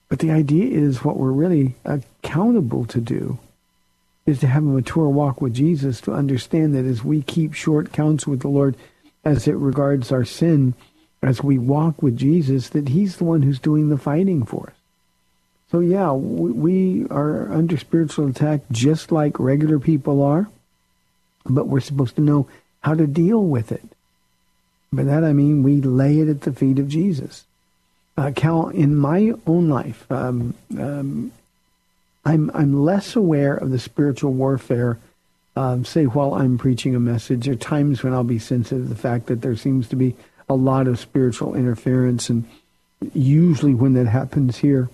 [0.10, 3.40] But the idea is what we're really accountable to do
[4.26, 7.94] is to have a mature walk with Jesus to understand that as we keep short
[7.94, 8.76] counts with the Lord
[9.24, 10.74] as it regards our sin,
[11.22, 14.76] as we walk with Jesus, that he's the one who's doing the fighting for us.
[15.72, 20.50] So yeah, we are under spiritual attack just like regular people are,
[21.46, 22.50] but we're supposed to know
[22.82, 23.84] how to deal with it.
[24.94, 27.46] By that I mean we lay it at the feet of Jesus.
[28.18, 31.32] Uh, Cal, in my own life, um, um,
[32.26, 35.00] I'm I'm less aware of the spiritual warfare.
[35.56, 38.90] Um, say while I'm preaching a message, there are times when I'll be sensitive to
[38.90, 40.16] the fact that there seems to be
[40.50, 42.46] a lot of spiritual interference, and
[43.14, 44.90] usually when that happens here,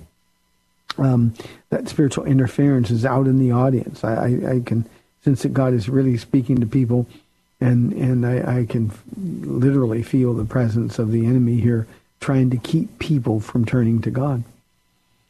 [0.97, 1.33] um,
[1.69, 4.03] that spiritual interference is out in the audience.
[4.03, 4.85] I, I, I, can
[5.23, 7.07] sense that God is really speaking to people,
[7.60, 11.88] and and I, I can literally feel the presence of the enemy here,
[12.20, 14.43] trying to keep people from turning to God.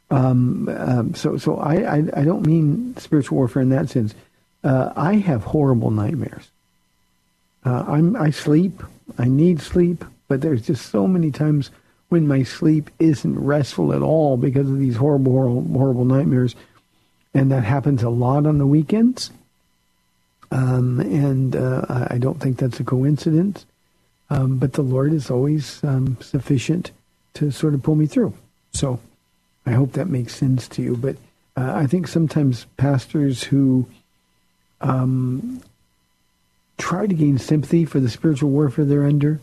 [0.10, 4.14] Um, um, so so I, I, I don't mean spiritual warfare in that sense.
[4.64, 6.50] Uh, I have horrible nightmares.
[7.66, 8.84] Uh, I'm I sleep.
[9.18, 11.72] I need sleep, but there's just so many times
[12.10, 16.56] when my sleep isn't restful at all because of these horrible, horrible, horrible nightmares.
[17.34, 19.32] And that happens a lot on the weekends.
[20.52, 23.66] Um, and uh, I don't think that's a coincidence.
[24.30, 26.91] Um, but the Lord is always um, sufficient
[27.36, 28.34] to sort of pull me through.
[28.74, 29.00] So
[29.66, 30.98] I hope that makes sense to you.
[30.98, 31.16] But
[31.56, 33.88] uh, I think sometimes pastors who
[34.82, 35.62] um,
[36.78, 39.39] try to gain sympathy for the spiritual warfare they're under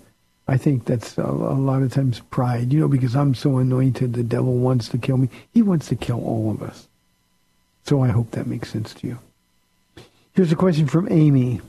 [0.47, 4.13] I think that's a, a, lot of times pride, you know, because I'm so anointed,
[4.13, 5.31] the devil wants to kill me.
[5.55, 6.87] He wants to kill all of us.
[7.87, 9.19] So I hope that makes sense to you.
[10.35, 11.61] Here's a question from Amy.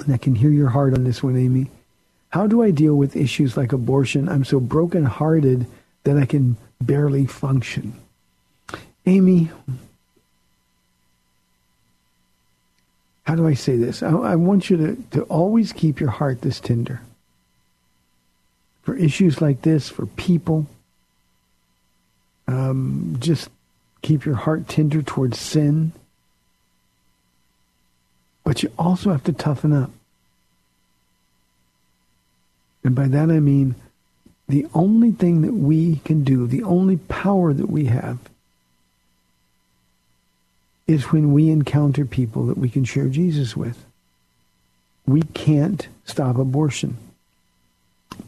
[0.00, 1.70] And I can hear your heart on this one, Amy.
[2.30, 4.28] How do I deal with issues like abortion?
[4.28, 5.66] I'm so brokenhearted
[6.04, 7.94] that I can barely function.
[9.06, 9.50] Amy,
[13.24, 14.02] how do I say this?
[14.02, 17.00] I, I want you to, to always keep your heart this tender
[18.82, 20.66] for issues like this, for people.
[22.46, 23.48] Um, just
[24.02, 25.92] keep your heart tender towards sin.
[28.48, 29.90] But you also have to toughen up.
[32.82, 33.74] And by that I mean
[34.48, 38.16] the only thing that we can do, the only power that we have,
[40.86, 43.84] is when we encounter people that we can share Jesus with.
[45.06, 46.96] We can't stop abortion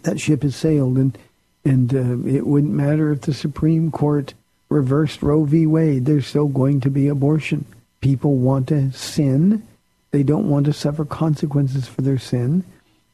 [0.03, 1.17] that ship has sailed, and
[1.65, 4.35] and uh, it wouldn't matter if the Supreme Court
[4.69, 5.67] reversed Roe v.
[5.67, 6.05] Wade.
[6.05, 7.65] There's still going to be abortion.
[8.03, 9.67] People want to sin.
[10.11, 12.65] They don't want to suffer consequences for their sin.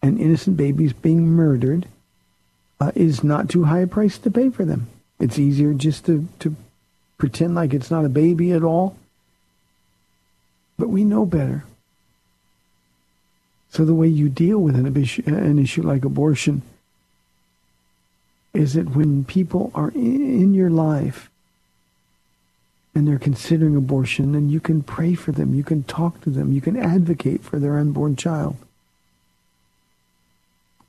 [0.02, 1.86] And innocent babies being murdered
[2.80, 4.88] uh, is not too high a price to pay for them.
[5.18, 6.54] It's easier just to, to
[7.18, 8.96] pretend like it's not a baby at all.
[10.78, 11.64] But we know better.
[13.70, 16.62] So the way you deal with an an issue like abortion
[18.54, 21.28] is that when people are in your life
[22.96, 26.50] and they're considering abortion, then you can pray for them, you can talk to them,
[26.50, 28.56] you can advocate for their unborn child.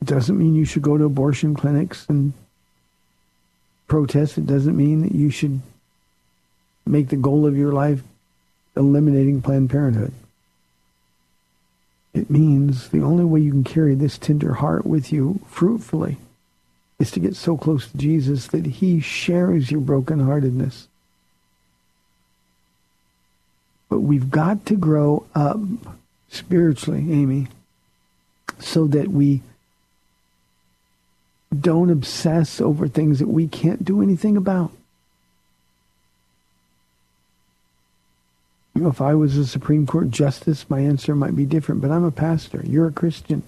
[0.02, 2.32] It doesn't mean you should go to abortion clinics and
[3.88, 4.38] protest.
[4.38, 5.60] It doesn't mean that you should
[6.86, 8.04] make the goal of your life
[8.78, 10.14] eliminating Planned Parenthood.
[12.14, 16.16] It means the only way you can carry this tender heart with you fruitfully
[17.00, 20.88] is to get so close to Jesus that he shares your brokenheartedness.
[23.90, 25.60] But we've got to grow up
[26.30, 27.48] spiritually, Amy,
[28.60, 29.42] so that we
[31.58, 34.72] don't obsess over things that we can't do anything about.
[38.76, 41.90] You know, if I was a Supreme Court justice, my answer might be different, but
[41.90, 42.62] I'm a pastor.
[42.64, 43.42] You're a Christian.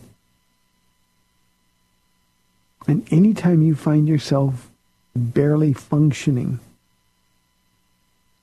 [2.88, 4.72] And anytime you find yourself
[5.16, 6.60] barely functioning,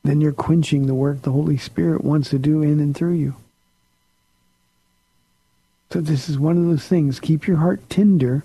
[0.07, 3.35] then you're quenching the work the Holy Spirit wants to do in and through you.
[5.93, 7.21] So this is one of those things.
[7.21, 8.43] Keep your heart tender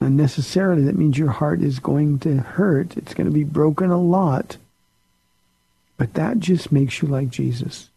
[0.00, 2.96] And necessarily, that means your heart is going to hurt.
[2.96, 4.56] It's going to be broken a lot.
[5.96, 7.90] But that just makes you like Jesus.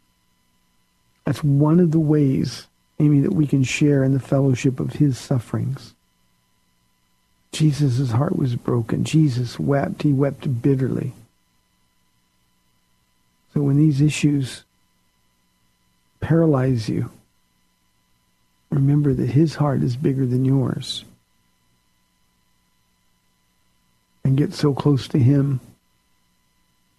[1.26, 2.66] That's one of the ways,
[3.00, 5.94] Amy, that we can share in the fellowship of his sufferings.
[7.52, 9.04] Jesus' heart was broken.
[9.04, 10.02] Jesus wept.
[10.02, 11.14] He wept bitterly.
[13.54, 14.64] So when these issues
[16.20, 17.12] paralyze you,
[18.70, 21.04] remember that his heart is bigger than yours.
[24.24, 25.60] And get so close to him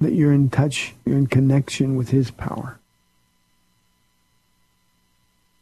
[0.00, 2.78] that you're in touch, you're in connection with his power.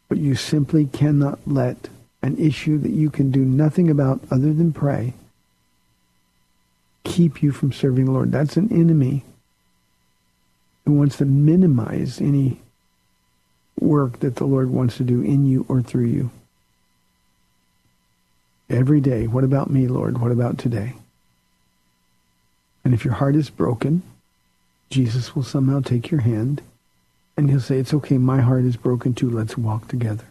[0.09, 1.88] But you simply cannot let
[2.22, 5.14] an issue that you can do nothing about other than pray
[7.05, 8.32] keep you from serving the Lord.
[8.32, 9.24] That's an enemy
[10.91, 12.59] who wants to minimize any
[13.78, 16.30] work that the Lord wants to do in you or through you.
[18.68, 20.18] Every day, what about me, Lord?
[20.18, 20.95] What about today?
[22.84, 24.03] And if your heart is broken,
[24.91, 26.61] Jesus will somehow take your hand
[27.36, 29.30] and he'll say, it's okay, my heart is broken too.
[29.30, 30.26] Let's walk together.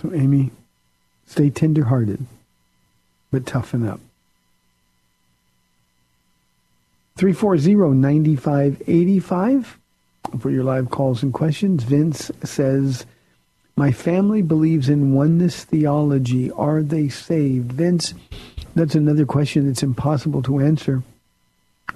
[0.00, 0.52] So, Amy,
[1.26, 2.24] stay tender-hearted,
[3.32, 3.98] but toughen up.
[7.16, 9.66] 340-9585
[10.38, 11.84] for your live calls and questions.
[11.84, 13.06] Vince says,
[13.76, 16.50] my family believes in oneness theology.
[16.52, 17.72] Are they saved?
[17.72, 18.14] Vince,
[18.74, 21.02] that's another question that's impossible to answer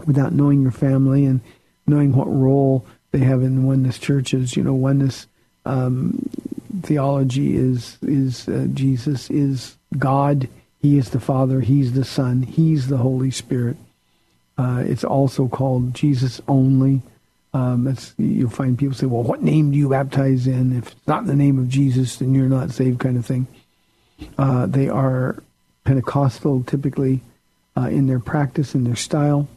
[0.07, 1.41] without knowing your family and
[1.87, 4.57] knowing what role they have in oneness churches.
[4.57, 5.27] You know, oneness
[5.65, 6.29] um,
[6.83, 10.49] theology is is uh, Jesus is God.
[10.81, 11.61] He is the Father.
[11.61, 12.43] He's the Son.
[12.43, 13.77] He's the Holy Spirit.
[14.61, 17.01] Uh, it's also called Jesus only.
[17.55, 20.77] Um, you'll find people say, "Well, what name do you baptize in?
[20.77, 23.47] If it's not in the name of Jesus, then you're not saved," kind of thing.
[24.37, 25.43] Uh, they are
[25.85, 27.23] Pentecostal, typically
[27.75, 29.49] uh, in their practice and their style.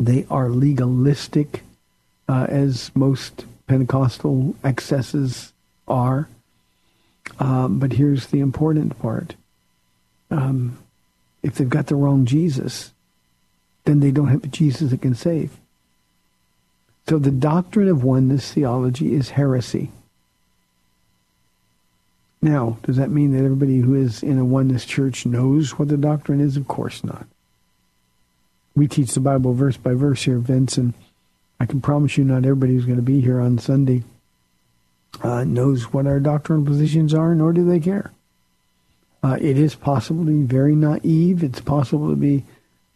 [0.00, 1.62] They are legalistic,
[2.28, 5.52] uh, as most Pentecostal excesses
[5.86, 6.28] are.
[7.38, 9.36] Um, but here's the important part.
[10.32, 10.78] Um,
[11.44, 12.90] if they've got the wrong Jesus,
[13.84, 15.56] then they don't have a Jesus that can save.
[17.08, 19.90] So the doctrine of oneness theology is heresy.
[22.40, 25.96] Now, does that mean that everybody who is in a oneness church knows what the
[25.96, 26.56] doctrine is?
[26.56, 27.26] Of course not.
[28.76, 30.94] We teach the Bible verse by verse here, Vince, and
[31.60, 34.02] I can promise you not everybody who's going to be here on Sunday
[35.22, 38.12] uh, knows what our doctrinal positions are, nor do they care.
[39.22, 41.42] Uh, it is possible to be very naive.
[41.42, 42.44] It's possible to be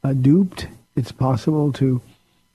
[0.04, 0.66] uh, duped.
[0.98, 2.02] It's possible to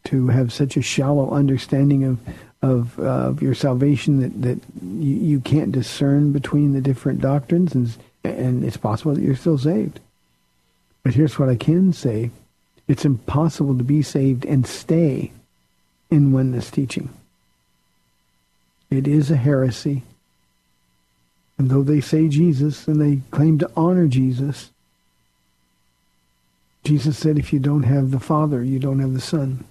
[0.05, 2.19] to have such a shallow understanding of
[2.61, 7.73] of, uh, of your salvation that that you, you can't discern between the different doctrines,
[7.73, 9.99] and and it's possible that you're still saved.
[11.03, 12.31] But here's what I can say:
[12.87, 15.31] it's impossible to be saved and stay
[16.11, 17.09] in oneness teaching.
[18.89, 20.03] It is a heresy.
[21.57, 24.69] And though they say Jesus and they claim to honor Jesus,
[26.83, 29.63] Jesus said, if you don't have the Father, you don't have the Son.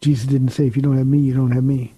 [0.00, 1.94] Jesus didn't say, if you don't have me, you don't have me.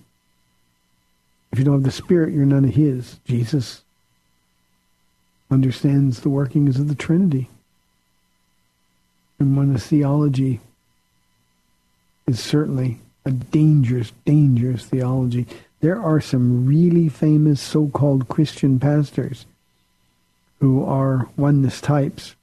[1.52, 3.18] If you don't have the Spirit, you're none of his.
[3.24, 3.82] Jesus
[5.50, 7.48] understands the workings of the Trinity.
[9.38, 10.60] And when the theology
[12.26, 15.46] is certainly a dangerous, dangerous theology.
[15.80, 19.46] There are some really famous so-called Christian pastors
[20.60, 22.34] who are oneness types.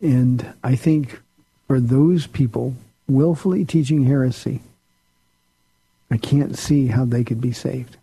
[0.00, 1.20] And I think
[1.66, 2.74] for those people
[3.08, 4.60] willfully teaching heresy,
[6.10, 7.96] I can't see how they could be saved.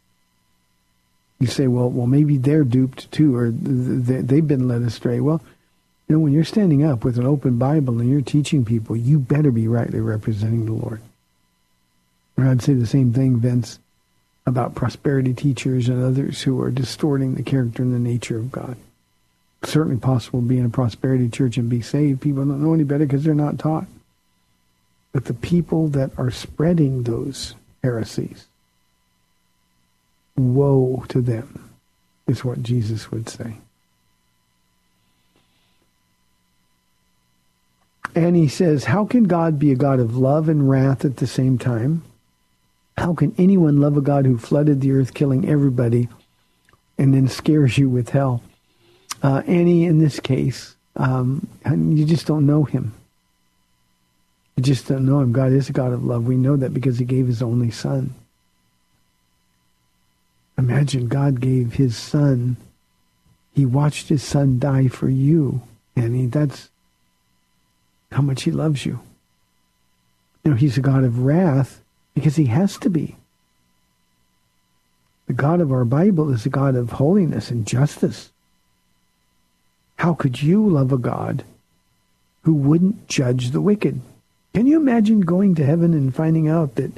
[1.40, 5.20] You say, well, well, maybe they're duped too, or they've been led astray.
[5.20, 5.42] Well,
[6.08, 9.20] you know, when you're standing up with an open Bible and you're teaching people, you
[9.20, 11.02] better be rightly representing the Lord.
[12.38, 13.80] Or I'd say the same thing, Vince,
[14.46, 18.78] about prosperity teachers and others who are distorting the character and the nature of God.
[19.66, 22.22] Certainly possible to be in a prosperity church and be saved.
[22.22, 23.88] People don't know any better because they're not taught.
[25.12, 28.48] But the people that are spreading those heresies,
[30.38, 31.72] woe to them,
[32.28, 33.58] is what Jesus would say.
[38.14, 41.28] And he says, How can God be a God of love and wrath at the
[41.28, 42.04] same time?
[42.98, 46.08] How can anyone love a God who flooded the earth, killing everybody,
[46.98, 48.42] and then scares you with hell?
[49.26, 52.94] Uh, Annie, in this case, um, you just don't know him.
[54.56, 55.32] You just don't know him.
[55.32, 56.28] God is a God of love.
[56.28, 58.14] We know that because he gave his only son.
[60.60, 62.58] Imagine God gave his son.
[63.56, 65.64] He watched his son die for you.
[65.96, 66.70] And he, that's
[68.12, 69.00] how much he loves you.
[70.44, 71.82] Know, he's a God of wrath
[72.14, 73.16] because he has to be.
[75.26, 78.30] The God of our Bible is a God of holiness and justice.
[79.98, 81.44] How could you love a God
[82.44, 84.02] who wouldn't judge the wicked?
[84.54, 86.92] Can you imagine going to heaven and finding out that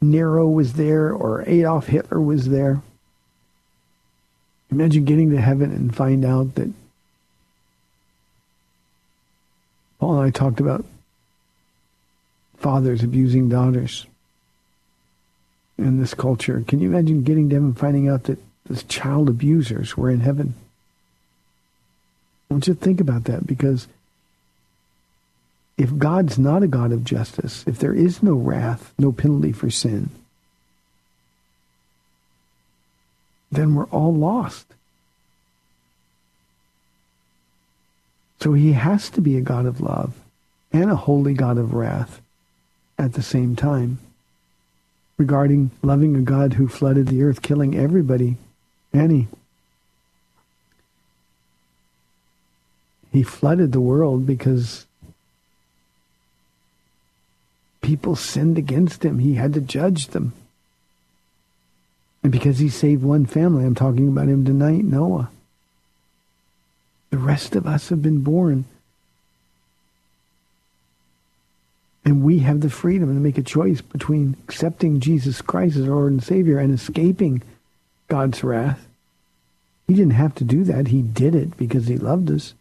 [0.00, 2.82] Nero was there or Adolf Hitler was there?
[4.70, 6.70] Imagine getting to heaven and find out that
[9.98, 10.84] Paul and I talked about
[12.58, 14.06] fathers abusing daughters
[15.76, 16.62] in this culture.
[16.66, 20.20] Can you imagine getting to heaven and finding out that the child abusers were in
[20.20, 20.54] heaven?
[22.50, 23.88] I want you to think about that because
[25.76, 29.70] if God's not a God of justice, if there is no wrath, no penalty for
[29.70, 30.10] sin,
[33.52, 34.66] then we're all lost.
[38.40, 40.14] So he has to be a God of love
[40.72, 42.20] and a holy God of wrath
[42.98, 43.98] at the same time.
[45.16, 48.36] Regarding loving a God who flooded the earth, killing everybody,
[48.92, 49.28] Annie.
[53.12, 54.86] He flooded the world because
[57.80, 59.18] people sinned against him.
[59.18, 60.32] He had to judge them.
[62.22, 65.30] And because he saved one family, I'm talking about him tonight, Noah.
[67.10, 68.66] The rest of us have been born.
[72.04, 75.90] And we have the freedom to make a choice between accepting Jesus Christ as our
[75.90, 77.42] Lord and Savior and escaping
[78.08, 78.86] God's wrath.
[79.86, 80.88] He didn't have to do that.
[80.88, 82.54] He did it because he loved us.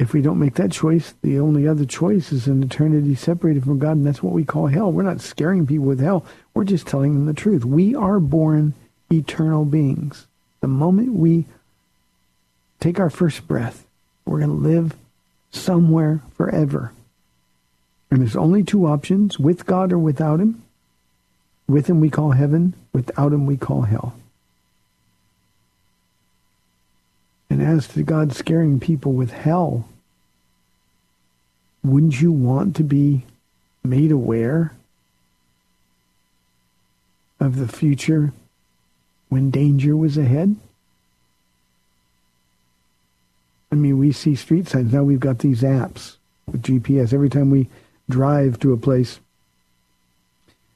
[0.00, 3.78] If we don't make that choice, the only other choice is an eternity separated from
[3.78, 4.90] God, and that's what we call hell.
[4.90, 6.24] We're not scaring people with hell.
[6.54, 7.66] We're just telling them the truth.
[7.66, 8.72] We are born
[9.12, 10.26] eternal beings.
[10.62, 11.44] The moment we
[12.80, 13.84] take our first breath,
[14.24, 14.96] we're going to live
[15.50, 16.92] somewhere forever.
[18.10, 20.62] And there's only two options, with God or without him.
[21.68, 24.14] With him we call heaven, without him we call hell.
[27.60, 29.86] And as to God scaring people with hell,
[31.84, 33.26] wouldn't you want to be
[33.84, 34.74] made aware
[37.38, 38.32] of the future
[39.28, 40.56] when danger was ahead?
[43.70, 44.94] I mean, we see street signs.
[44.94, 46.16] Now we've got these apps
[46.50, 47.12] with GPS.
[47.12, 47.68] Every time we
[48.08, 49.20] drive to a place,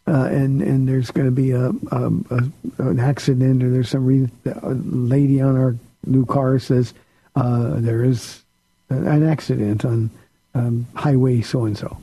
[0.07, 4.05] uh, and and there's going to be a, a, a, an accident or there's some
[4.05, 5.76] reason a lady on our
[6.07, 6.94] new car says
[7.36, 8.42] uh, there is
[8.90, 10.11] an accident on
[10.55, 11.98] um, highway so and so.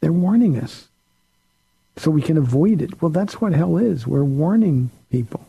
[0.00, 0.88] They're warning us
[1.96, 3.00] so we can avoid it.
[3.00, 4.06] Well, that's what hell is.
[4.06, 5.46] We're warning people.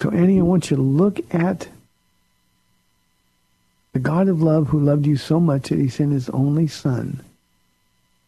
[0.00, 1.68] So, Annie, I want you to look at
[3.92, 7.24] the God of love who loved you so much that he sent his only son.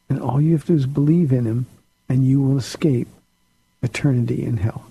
[0.09, 1.67] And all you have to do is believe in him,
[2.09, 3.09] and you will escape
[3.83, 4.90] eternity in hell.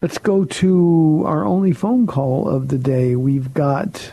[0.00, 3.16] Let's go to our only phone call of the day.
[3.16, 4.12] We've got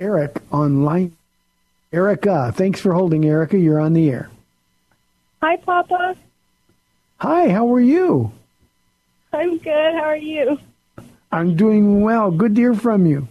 [0.00, 1.14] Eric online.
[1.92, 3.58] Erica, thanks for holding, Erica.
[3.58, 4.30] You're on the air.
[5.42, 6.16] Hi, Papa.
[7.18, 8.32] Hi, how are you?
[9.34, 9.94] I'm good.
[9.94, 10.58] How are you?
[11.30, 12.30] I'm doing well.
[12.30, 13.28] Good to hear from you.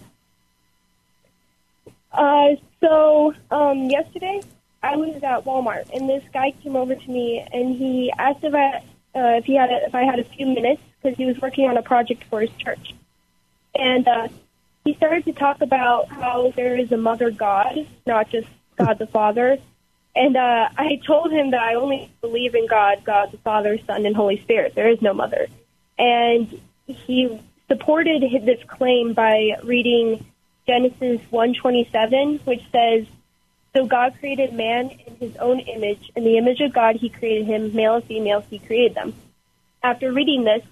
[2.11, 2.49] Uh,
[2.79, 4.41] so um, yesterday
[4.83, 8.53] I was at Walmart, and this guy came over to me, and he asked if
[8.53, 8.83] I
[9.15, 11.67] uh, if he had a, if I had a few minutes because he was working
[11.67, 12.93] on a project for his church,
[13.75, 14.27] and uh,
[14.83, 18.47] he started to talk about how there is a mother God, not just
[18.77, 19.57] God the Father.
[20.15, 24.05] And uh, I told him that I only believe in God, God the Father, Son,
[24.05, 24.75] and Holy Spirit.
[24.75, 25.47] There is no mother.
[25.97, 30.25] And he supported this claim by reading
[30.67, 33.05] Genesis 1:27, which says,
[33.73, 37.45] "So God created man in His own image, in the image of God He created
[37.45, 39.13] him, male and female He created them."
[39.83, 40.63] After reading this,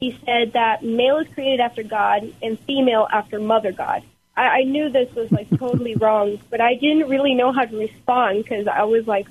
[0.00, 4.02] he said that male is created after God and female after Mother God.
[4.36, 7.76] I, I knew this was like totally wrong, but I didn't really know how to
[7.76, 9.26] respond because I was like,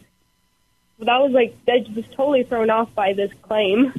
[0.99, 3.93] that was like, I was totally thrown off by this claim.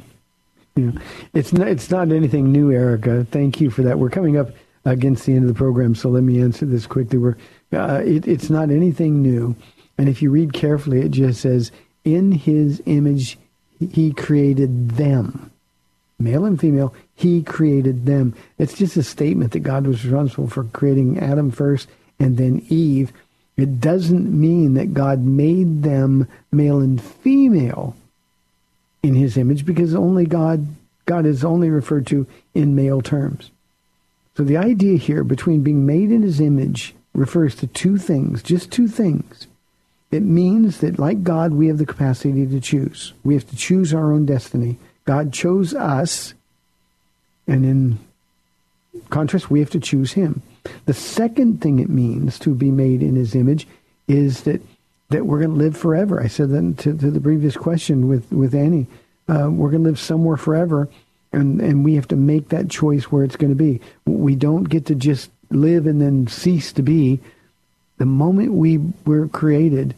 [0.75, 0.91] Yeah.
[1.33, 3.25] It's not, it's not anything new, Erica.
[3.25, 3.97] Thank you for that.
[3.97, 4.49] We're coming up
[4.85, 7.17] against the end of the program, so let me answer this quickly.
[7.17, 7.37] We're,
[7.73, 9.55] uh, it, it's not anything new.
[9.97, 11.71] And if you read carefully, it just says,
[12.03, 13.37] in his image,
[13.79, 15.51] he created them.
[16.19, 18.33] Male and female, he created them.
[18.57, 21.87] It's just a statement that God was responsible for creating Adam first
[22.19, 23.11] and then Eve.
[23.55, 27.95] It doesn't mean that God made them male and female
[29.03, 30.67] in his image because only God
[31.05, 33.49] God is only referred to in male terms.
[34.35, 38.71] So the idea here between being made in his image refers to two things, just
[38.71, 39.47] two things.
[40.11, 43.11] It means that like God, we have the capacity to choose.
[43.25, 44.77] We have to choose our own destiny.
[45.03, 46.33] God chose us,
[47.47, 47.99] and in
[49.09, 50.41] contrast, we have to choose him.
[50.85, 53.67] The second thing it means to be made in his image
[54.07, 54.61] is that
[55.09, 56.21] that we're going to live forever.
[56.21, 58.87] I said that to, to the previous question with, with Annie.
[59.29, 60.89] Uh, we're going to live somewhere forever,
[61.31, 63.79] and, and we have to make that choice where it's going to be.
[64.05, 67.19] We don't get to just live and then cease to be.
[67.97, 69.95] The moment we were created,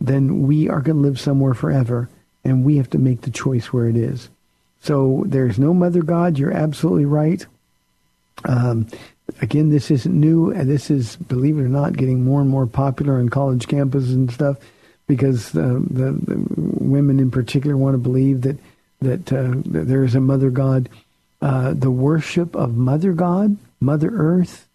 [0.00, 2.08] then we are going to live somewhere forever,
[2.44, 4.28] and we have to make the choice where it is.
[4.82, 6.38] So there's no mother God.
[6.38, 7.44] You're absolutely right.
[8.44, 8.86] Um,
[9.40, 12.66] again, this isn't new, and this is, believe it or not, getting more and more
[12.66, 14.58] popular on college campuses and stuff
[15.06, 18.58] because uh, the, the, women in particular want to believe that
[19.00, 20.88] that, uh, that there is a mother god.
[21.40, 24.67] Uh, the worship of Mother God, Mother Earth,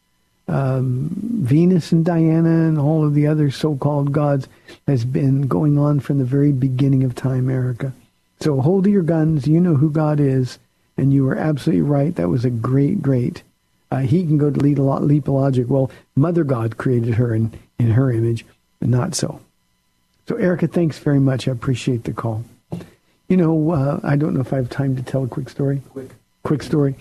[0.48, 1.10] um,
[1.41, 4.48] Venus and Diana, and all of the other so-called gods
[4.88, 7.94] has been going on from the very beginning of time, Erica.
[8.39, 9.48] So hold to your guns.
[9.48, 10.60] You know who God is,
[10.98, 12.16] and you were absolutely right.
[12.16, 13.44] That was a great, great
[13.94, 15.68] uh, he can go to lead a lot, leap logic.
[15.70, 18.44] Well, Mother God created her in, in her image,
[18.80, 19.39] but not so.
[20.28, 21.48] So, Erica, thanks very much.
[21.48, 22.44] I appreciate the call.
[23.28, 25.84] You know, uh, I don't know if I have time to tell a quick story.
[25.91, 26.10] Quick.
[26.44, 26.96] Quick story.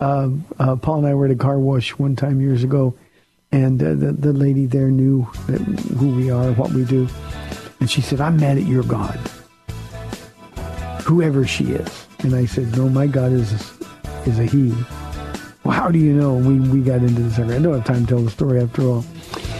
[0.00, 2.94] Uh, uh Paul and I were at a car wash one time years ago,
[3.50, 5.60] and uh, the, the lady there knew that,
[5.96, 7.08] who we are, what we do.
[7.80, 9.16] And she said, I'm mad at your God,
[11.02, 12.06] whoever she is.
[12.20, 13.52] And I said, no, my God is,
[14.26, 14.72] is a he.
[15.64, 16.34] Well, how do you know?
[16.34, 17.38] We, we got into this.
[17.38, 19.02] I don't have time to tell the story after all.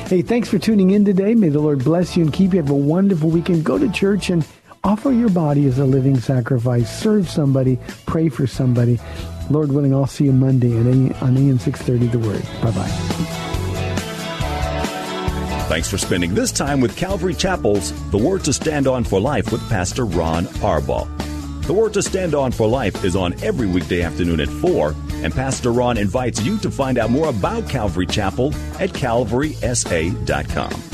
[0.07, 1.35] Hey, thanks for tuning in today.
[1.35, 2.61] May the Lord bless you and keep you.
[2.61, 3.65] Have a wonderful weekend.
[3.65, 4.47] Go to church and
[4.85, 7.01] offer your body as a living sacrifice.
[7.01, 7.79] Serve somebody.
[8.07, 8.99] Pray for somebody.
[9.51, 12.43] Lord willing, I'll see you Monday on, AM 630 The Word.
[12.63, 12.89] Bye-bye.
[15.69, 19.51] Thanks for spending this time with Calvary Chapel's The Word to Stand On for Life
[19.51, 21.09] with Pastor Ron Arbaugh.
[21.67, 25.33] The Word to Stand On for Life is on every weekday afternoon at 4 and
[25.33, 30.94] Pastor Ron invites you to find out more about Calvary Chapel at calvarysa.com.